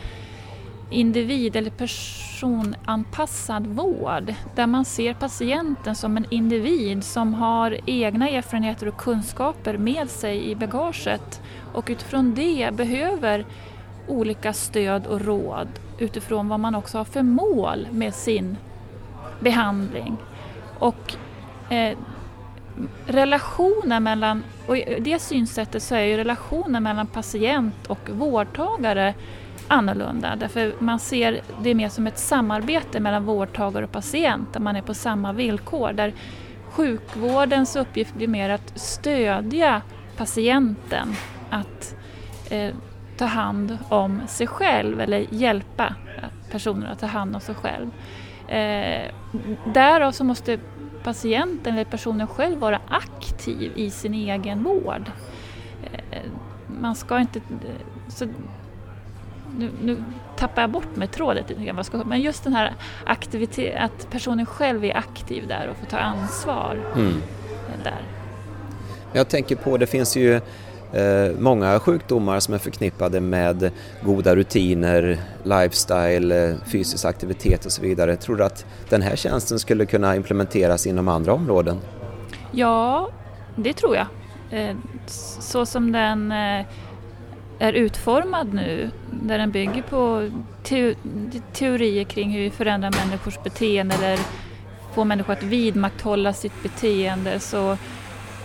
individ 0.91 1.55
eller 1.55 1.71
personanpassad 1.71 3.67
vård 3.67 4.33
där 4.55 4.67
man 4.67 4.85
ser 4.85 5.13
patienten 5.13 5.95
som 5.95 6.17
en 6.17 6.25
individ 6.29 7.03
som 7.03 7.33
har 7.33 7.77
egna 7.85 8.29
erfarenheter 8.29 8.87
och 8.87 8.97
kunskaper 8.97 9.77
med 9.77 10.09
sig 10.09 10.51
i 10.51 10.55
bagaget 10.55 11.41
och 11.73 11.87
utifrån 11.91 12.33
det 12.35 12.69
behöver 12.73 13.45
olika 14.07 14.53
stöd 14.53 15.07
och 15.07 15.21
råd 15.21 15.67
utifrån 15.99 16.47
vad 16.47 16.59
man 16.59 16.75
också 16.75 16.97
har 16.97 17.05
för 17.05 17.23
mål 17.23 17.87
med 17.91 18.15
sin 18.15 18.57
behandling. 19.39 20.17
Och 20.79 21.15
eh, 21.69 21.97
relationen 23.05 24.03
mellan, 24.03 24.43
och 24.67 24.77
i 24.77 24.99
det 24.99 25.19
synsättet 25.19 25.83
så 25.83 25.95
är 25.95 26.01
ju 26.01 26.17
relationen 26.17 26.83
mellan 26.83 27.07
patient 27.07 27.87
och 27.87 28.09
vårdtagare 28.09 29.13
annorlunda 29.71 30.35
därför 30.35 30.73
man 30.79 30.99
ser 30.99 31.41
det 31.63 31.75
mer 31.75 31.89
som 31.89 32.07
ett 32.07 32.17
samarbete 32.17 32.99
mellan 32.99 33.25
vårdtagare 33.25 33.85
och 33.85 33.91
patient 33.91 34.53
där 34.53 34.59
man 34.59 34.75
är 34.75 34.81
på 34.81 34.93
samma 34.93 35.33
villkor. 35.33 35.93
Där 35.93 36.13
sjukvårdens 36.71 37.75
uppgift 37.75 38.15
blir 38.15 38.27
mer 38.27 38.49
att 38.49 38.79
stödja 38.79 39.81
patienten 40.17 41.15
att 41.49 41.95
eh, 42.49 42.75
ta 43.17 43.25
hand 43.25 43.77
om 43.89 44.21
sig 44.27 44.47
själv 44.47 45.01
eller 45.01 45.25
hjälpa 45.29 45.95
personer 46.51 46.91
att 46.91 46.99
ta 46.99 47.05
hand 47.05 47.35
om 47.35 47.41
sig 47.41 47.55
själv. 47.55 47.91
Eh, 48.47 49.11
därav 49.73 50.11
så 50.11 50.23
måste 50.23 50.59
patienten 51.03 51.73
eller 51.73 51.85
personen 51.85 52.27
själv 52.27 52.59
vara 52.59 52.79
aktiv 52.87 53.71
i 53.75 53.89
sin 53.89 54.13
egen 54.13 54.63
vård. 54.63 55.11
Eh, 55.83 56.21
man 56.67 56.95
ska 56.95 57.19
inte... 57.19 57.41
Så 58.07 58.27
nu, 59.57 59.69
nu 59.81 60.03
tappar 60.37 60.61
jag 60.61 60.71
bort 60.71 60.95
mig 60.95 61.07
trådet 61.07 61.45
men 62.05 62.21
just 62.21 62.43
den 62.43 62.53
här 62.53 62.73
aktivitet, 63.05 63.75
att 63.79 64.11
personen 64.11 64.45
själv 64.45 64.85
är 64.85 64.97
aktiv 64.97 65.47
där 65.47 65.69
och 65.71 65.77
får 65.77 65.85
ta 65.85 65.97
ansvar. 65.97 66.79
Mm. 66.95 67.21
där. 67.83 68.01
Jag 69.13 69.29
tänker 69.29 69.55
på, 69.55 69.77
det 69.77 69.87
finns 69.87 70.17
ju 70.17 70.35
eh, 70.93 71.31
många 71.39 71.79
sjukdomar 71.79 72.39
som 72.39 72.53
är 72.53 72.57
förknippade 72.57 73.21
med 73.21 73.71
goda 74.03 74.35
rutiner, 74.35 75.17
lifestyle, 75.43 76.57
fysisk 76.65 77.05
aktivitet 77.05 77.65
och 77.65 77.71
så 77.71 77.81
vidare. 77.81 78.15
Tror 78.15 78.35
du 78.35 78.43
att 78.43 78.65
den 78.89 79.01
här 79.01 79.15
tjänsten 79.15 79.59
skulle 79.59 79.85
kunna 79.85 80.15
implementeras 80.15 80.87
inom 80.87 81.07
andra 81.07 81.33
områden? 81.33 81.77
Ja, 82.51 83.09
det 83.55 83.73
tror 83.73 83.95
jag. 83.95 84.07
Eh, 84.51 84.75
så 85.39 85.65
som 85.65 85.91
den 85.91 86.31
eh, 86.31 86.65
är 87.61 87.73
utformad 87.73 88.53
nu, 88.53 88.91
där 89.11 89.37
den 89.37 89.51
bygger 89.51 89.81
på 89.81 90.29
te 90.63 90.95
teorier 91.53 92.03
kring 92.03 92.31
hur 92.31 92.39
vi 92.39 92.49
förändrar 92.49 92.91
människors 93.05 93.43
beteende 93.43 93.95
eller 93.95 94.19
får 94.93 95.05
människor 95.05 95.33
att 95.33 95.43
vidmakthålla 95.43 96.33
sitt 96.33 96.63
beteende 96.63 97.39
så 97.39 97.77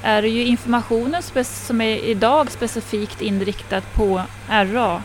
är 0.02 0.22
det 0.22 0.28
ju 0.28 0.44
informationen 0.44 1.22
som 1.42 1.80
är 1.80 1.96
idag 1.96 2.50
specifikt 2.50 3.22
inriktad 3.22 3.80
på 3.80 4.22
RA, 4.48 5.02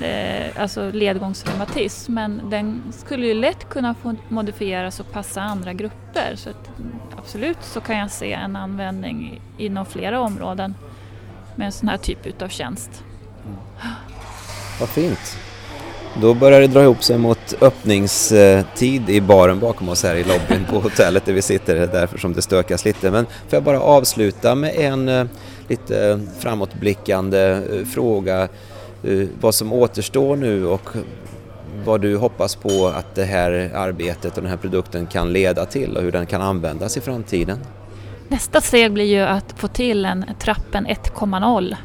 eh, 0.00 0.62
alltså 0.62 0.90
ledgångsreumatism, 0.90 2.14
men 2.14 2.50
den 2.50 2.82
skulle 2.90 3.26
ju 3.26 3.34
lätt 3.34 3.68
kunna 3.68 3.94
få 3.94 4.14
modifieras 4.28 5.00
och 5.00 5.12
passa 5.12 5.42
andra 5.42 5.72
grupper. 5.72 6.34
Så 6.36 6.50
absolut 7.16 7.58
så 7.62 7.80
kan 7.80 7.98
jag 7.98 8.10
se 8.10 8.32
en 8.32 8.56
användning 8.56 9.40
inom 9.58 9.86
flera 9.86 10.20
områden 10.20 10.74
med 11.56 11.66
en 11.66 11.72
sån 11.72 11.88
här 11.88 11.98
typ 11.98 12.42
av 12.42 12.48
tjänst. 12.48 13.04
Mm. 13.44 13.58
Vad 14.80 14.88
fint. 14.88 15.38
Då 16.20 16.34
börjar 16.34 16.60
det 16.60 16.66
dra 16.66 16.82
ihop 16.82 17.02
sig 17.02 17.18
mot 17.18 17.54
öppningstid 17.60 19.10
i 19.10 19.20
baren 19.20 19.60
bakom 19.60 19.88
oss 19.88 20.02
här 20.02 20.14
i 20.14 20.24
lobbyn 20.24 20.64
på 20.70 20.78
hotellet 20.80 21.24
där 21.24 21.32
vi 21.32 21.42
sitter. 21.42 21.74
Det 21.74 21.82
är 21.82 21.86
därför 21.86 22.18
som 22.18 22.32
det 22.32 22.42
stökas 22.42 22.84
lite. 22.84 23.10
Men 23.10 23.26
får 23.26 23.56
jag 23.56 23.62
bara 23.62 23.80
avsluta 23.80 24.54
med 24.54 24.74
en 24.76 25.08
eh, 25.08 25.24
lite 25.68 26.20
framåtblickande 26.38 27.38
eh, 27.40 27.84
fråga 27.86 28.48
eh, 29.02 29.28
vad 29.40 29.54
som 29.54 29.72
återstår 29.72 30.36
nu 30.36 30.66
och 30.66 30.90
vad 31.84 32.00
du 32.00 32.16
hoppas 32.16 32.56
på 32.56 32.86
att 32.86 33.14
det 33.14 33.24
här 33.24 33.70
arbetet 33.74 34.36
och 34.36 34.42
den 34.42 34.50
här 34.50 34.56
produkten 34.56 35.06
kan 35.06 35.32
leda 35.32 35.66
till 35.66 35.96
och 35.96 36.02
hur 36.02 36.12
den 36.12 36.26
kan 36.26 36.42
användas 36.42 36.96
i 36.96 37.00
framtiden? 37.00 37.58
Nästa 38.28 38.60
steg 38.60 38.92
blir 38.92 39.04
ju 39.04 39.20
att 39.20 39.54
få 39.56 39.68
till 39.68 40.04
en 40.04 40.24
trappen 40.40 40.86
1,0 40.86 41.76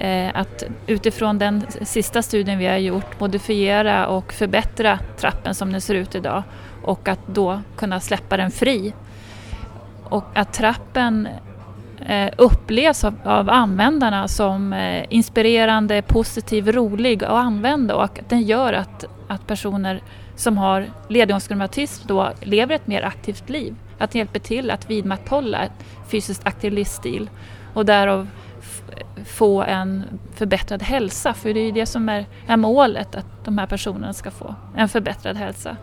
Eh, 0.00 0.30
att 0.34 0.62
utifrån 0.86 1.38
den 1.38 1.62
sista 1.82 2.22
studien 2.22 2.58
vi 2.58 2.66
har 2.66 2.76
gjort 2.76 3.20
modifiera 3.20 4.06
och 4.06 4.32
förbättra 4.32 4.98
trappen 5.16 5.54
som 5.54 5.72
den 5.72 5.80
ser 5.80 5.94
ut 5.94 6.14
idag 6.14 6.42
och 6.84 7.08
att 7.08 7.26
då 7.26 7.60
kunna 7.76 8.00
släppa 8.00 8.36
den 8.36 8.50
fri. 8.50 8.92
Och 10.04 10.24
att 10.34 10.52
trappen 10.52 11.28
eh, 12.06 12.30
upplevs 12.36 13.04
av, 13.04 13.14
av 13.24 13.50
användarna 13.50 14.28
som 14.28 14.72
eh, 14.72 15.04
inspirerande, 15.08 16.02
positiv, 16.02 16.72
rolig 16.72 17.24
att 17.24 17.30
använda 17.30 17.94
och 17.94 18.04
att 18.04 18.28
den 18.28 18.42
gör 18.42 18.72
att, 18.72 19.04
att 19.28 19.46
personer 19.46 20.02
som 20.36 20.58
har 20.58 20.86
ledgångsreumatism 21.08 22.06
då 22.08 22.30
lever 22.42 22.74
ett 22.74 22.86
mer 22.86 23.02
aktivt 23.02 23.48
liv. 23.48 23.74
Att 23.98 24.10
den 24.10 24.18
hjälper 24.18 24.40
till 24.40 24.70
att 24.70 24.90
vidmakthålla 24.90 25.58
en 25.58 25.70
fysiskt 26.08 26.46
aktiv 26.46 26.72
livsstil 26.72 27.30
och 27.74 27.86
därav 27.86 28.28
få 29.24 29.62
en 29.62 30.04
förbättrad 30.34 30.82
hälsa. 30.82 31.34
För 31.34 31.54
det 31.54 31.60
är 31.60 31.64
ju 31.64 31.72
det 31.72 31.86
som 31.86 32.08
är, 32.08 32.26
är 32.46 32.56
målet, 32.56 33.14
att 33.14 33.44
de 33.44 33.58
här 33.58 33.66
personerna 33.66 34.12
ska 34.12 34.30
få 34.30 34.54
en 34.76 34.88
förbättrad 34.88 35.36
hälsa. 35.36 35.76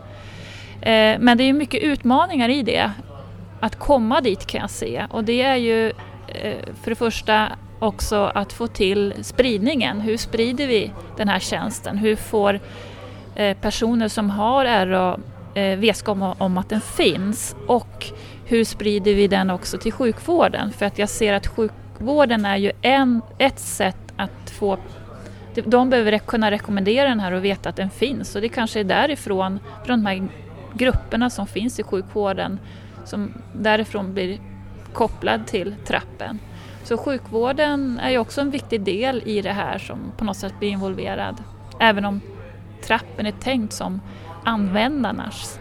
Eh, 0.80 1.18
men 1.18 1.38
det 1.38 1.42
är 1.42 1.46
ju 1.46 1.52
mycket 1.52 1.82
utmaningar 1.82 2.48
i 2.48 2.62
det, 2.62 2.90
att 3.60 3.78
komma 3.78 4.20
dit 4.20 4.46
kan 4.46 4.60
jag 4.60 4.70
se. 4.70 5.06
Och 5.10 5.24
det 5.24 5.42
är 5.42 5.56
ju 5.56 5.86
eh, 6.28 6.58
för 6.82 6.90
det 6.90 6.96
första 6.96 7.48
också 7.78 8.32
att 8.34 8.52
få 8.52 8.66
till 8.66 9.14
spridningen. 9.22 10.00
Hur 10.00 10.16
sprider 10.16 10.66
vi 10.66 10.92
den 11.16 11.28
här 11.28 11.38
tjänsten? 11.38 11.98
Hur 11.98 12.16
får 12.16 12.60
eh, 13.34 13.56
personer 13.56 14.08
som 14.08 14.30
har 14.30 14.86
RA 14.86 15.18
eh, 15.54 15.78
vetskap 15.78 16.18
om 16.38 16.58
att 16.58 16.68
den 16.68 16.80
finns? 16.80 17.56
Och 17.66 18.06
hur 18.44 18.64
sprider 18.64 19.14
vi 19.14 19.28
den 19.28 19.50
också 19.50 19.78
till 19.78 19.92
sjukvården? 19.92 20.72
För 20.72 20.86
att 20.86 20.98
jag 20.98 21.08
ser 21.08 21.32
att 21.32 21.46
sjuk 21.46 21.72
sjukvården 21.96 22.44
är 22.44 22.56
ju 22.56 22.72
en, 22.82 23.22
ett 23.38 23.58
sätt 23.58 24.12
att 24.16 24.50
få 24.50 24.78
de 25.64 25.90
behöver 25.90 26.18
kunna 26.18 26.50
rekommendera 26.50 27.08
den 27.08 27.20
här 27.20 27.32
och 27.32 27.44
veta 27.44 27.68
att 27.68 27.76
den 27.76 27.90
finns 27.90 28.34
och 28.34 28.40
det 28.40 28.48
kanske 28.48 28.80
är 28.80 28.84
därifrån, 28.84 29.60
från 29.84 30.04
de 30.04 30.06
här 30.06 30.28
grupperna 30.74 31.30
som 31.30 31.46
finns 31.46 31.80
i 31.80 31.82
sjukvården, 31.82 32.60
som 33.04 33.32
därifrån 33.54 34.14
blir 34.14 34.38
kopplad 34.92 35.46
till 35.46 35.74
trappen. 35.86 36.38
Så 36.84 36.96
sjukvården 36.96 37.98
är 38.02 38.10
ju 38.10 38.18
också 38.18 38.40
en 38.40 38.50
viktig 38.50 38.80
del 38.80 39.22
i 39.26 39.42
det 39.42 39.52
här 39.52 39.78
som 39.78 39.98
på 40.16 40.24
något 40.24 40.36
sätt 40.36 40.58
blir 40.58 40.68
involverad, 40.68 41.42
även 41.80 42.04
om 42.04 42.20
trappen 42.86 43.26
är 43.26 43.32
tänkt 43.32 43.72
som 43.72 44.00
användarnas. 44.44 45.60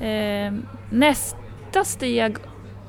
Eh, 0.00 0.52
nästa 0.90 1.84
steg 1.84 2.36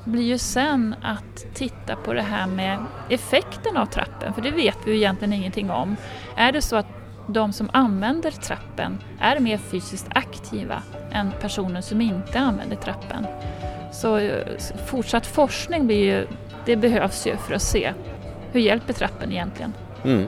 blir 0.04 0.22
ju 0.22 0.38
sen 0.38 0.94
att 1.02 1.54
titta 1.54 1.96
på 1.96 2.12
det 2.12 2.22
här 2.22 2.46
med 2.46 2.78
effekten 3.10 3.76
av 3.76 3.86
trappen, 3.86 4.34
för 4.34 4.42
det 4.42 4.50
vet 4.50 4.78
vi 4.84 4.90
ju 4.90 4.96
egentligen 4.96 5.32
ingenting 5.32 5.70
om. 5.70 5.96
Är 6.36 6.52
det 6.52 6.62
så 6.62 6.76
att 6.76 6.86
de 7.26 7.52
som 7.52 7.70
använder 7.72 8.30
trappen 8.30 8.98
är 9.20 9.40
mer 9.40 9.58
fysiskt 9.58 10.06
aktiva 10.10 10.82
än 11.12 11.30
personer 11.40 11.80
som 11.80 12.00
inte 12.00 12.38
använder 12.38 12.76
trappen? 12.76 13.26
Så 13.92 14.16
eh, 14.16 14.46
fortsatt 14.86 15.26
forskning 15.26 15.86
blir 15.86 16.04
ju, 16.04 16.26
det 16.64 16.76
behövs 16.76 17.26
ju 17.26 17.36
för 17.36 17.54
att 17.54 17.62
se 17.62 17.92
hur 18.52 18.60
hjälper 18.60 18.92
trappen 18.92 19.32
egentligen? 19.32 19.72
Mm. 20.04 20.24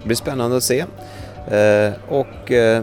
Det 0.00 0.06
blir 0.06 0.16
spännande 0.16 0.56
att 0.56 0.62
se. 0.62 0.84
Eh, 1.50 1.92
och 2.08 2.52
eh, 2.52 2.82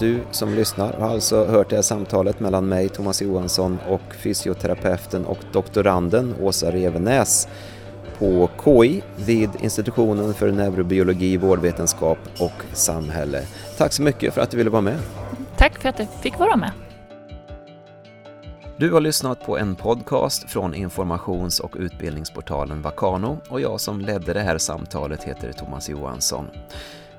du 0.00 0.20
som 0.30 0.54
lyssnar 0.54 0.92
har 0.92 1.08
alltså 1.08 1.44
hört 1.44 1.70
det 1.70 1.76
här 1.76 1.82
samtalet 1.82 2.40
mellan 2.40 2.68
mig, 2.68 2.88
Thomas 2.88 3.22
Johansson 3.22 3.78
och 3.88 4.14
fysioterapeuten 4.14 5.24
och 5.24 5.38
doktoranden 5.52 6.34
Åsa 6.40 6.70
Revenäs 6.70 7.48
på 8.18 8.50
KI 8.64 9.02
vid 9.16 9.50
institutionen 9.60 10.34
för 10.34 10.52
neurobiologi, 10.52 11.36
vårdvetenskap 11.36 12.18
och 12.38 12.62
samhälle. 12.72 13.42
Tack 13.78 13.92
så 13.92 14.02
mycket 14.02 14.34
för 14.34 14.40
att 14.40 14.50
du 14.50 14.56
ville 14.56 14.70
vara 14.70 14.82
med. 14.82 14.98
Tack 15.56 15.78
för 15.78 15.88
att 15.88 15.98
jag 15.98 16.08
fick 16.22 16.38
vara 16.38 16.56
med. 16.56 16.70
Du 18.76 18.92
har 18.92 19.00
lyssnat 19.00 19.46
på 19.46 19.58
en 19.58 19.74
podcast 19.74 20.50
från 20.50 20.74
informations 20.74 21.60
och 21.60 21.76
utbildningsportalen 21.78 22.82
Vakano 22.82 23.38
och 23.48 23.60
jag 23.60 23.80
som 23.80 24.00
ledde 24.00 24.32
det 24.32 24.40
här 24.40 24.58
samtalet 24.58 25.22
heter 25.22 25.52
Thomas 25.52 25.88
Johansson. 25.88 26.46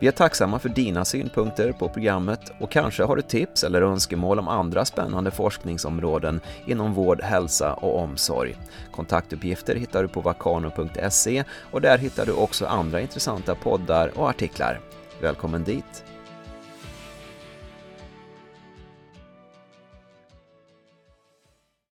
Vi 0.02 0.08
är 0.08 0.12
tacksamma 0.12 0.60
för 0.60 0.70
dina 0.70 1.06
synpunkter 1.06 1.72
på 1.72 1.90
programmet 1.90 2.52
och 2.60 2.72
kanske 2.72 3.04
har 3.04 3.16
du 3.16 3.22
tips 3.22 3.64
eller 3.64 3.82
önskemål 3.82 4.40
om 4.40 4.48
andra 4.48 4.86
spännande 4.86 5.32
forskningsområden 5.32 6.42
inom 6.66 6.94
vård, 6.94 7.22
hälsa 7.22 7.74
och 7.74 8.00
omsorg. 8.00 8.56
Kontaktuppgifter 8.92 9.76
hittar 9.76 10.02
du 10.02 10.08
på 10.08 10.22
vakano.se 10.22 11.44
och 11.72 11.82
där 11.82 11.98
hittar 11.98 12.26
du 12.26 12.32
också 12.32 12.66
andra 12.66 13.02
intressanta 13.02 13.56
poddar 13.56 14.12
och 14.18 14.30
artiklar. 14.30 14.80
Välkommen 15.22 15.64
dit! 15.64 16.11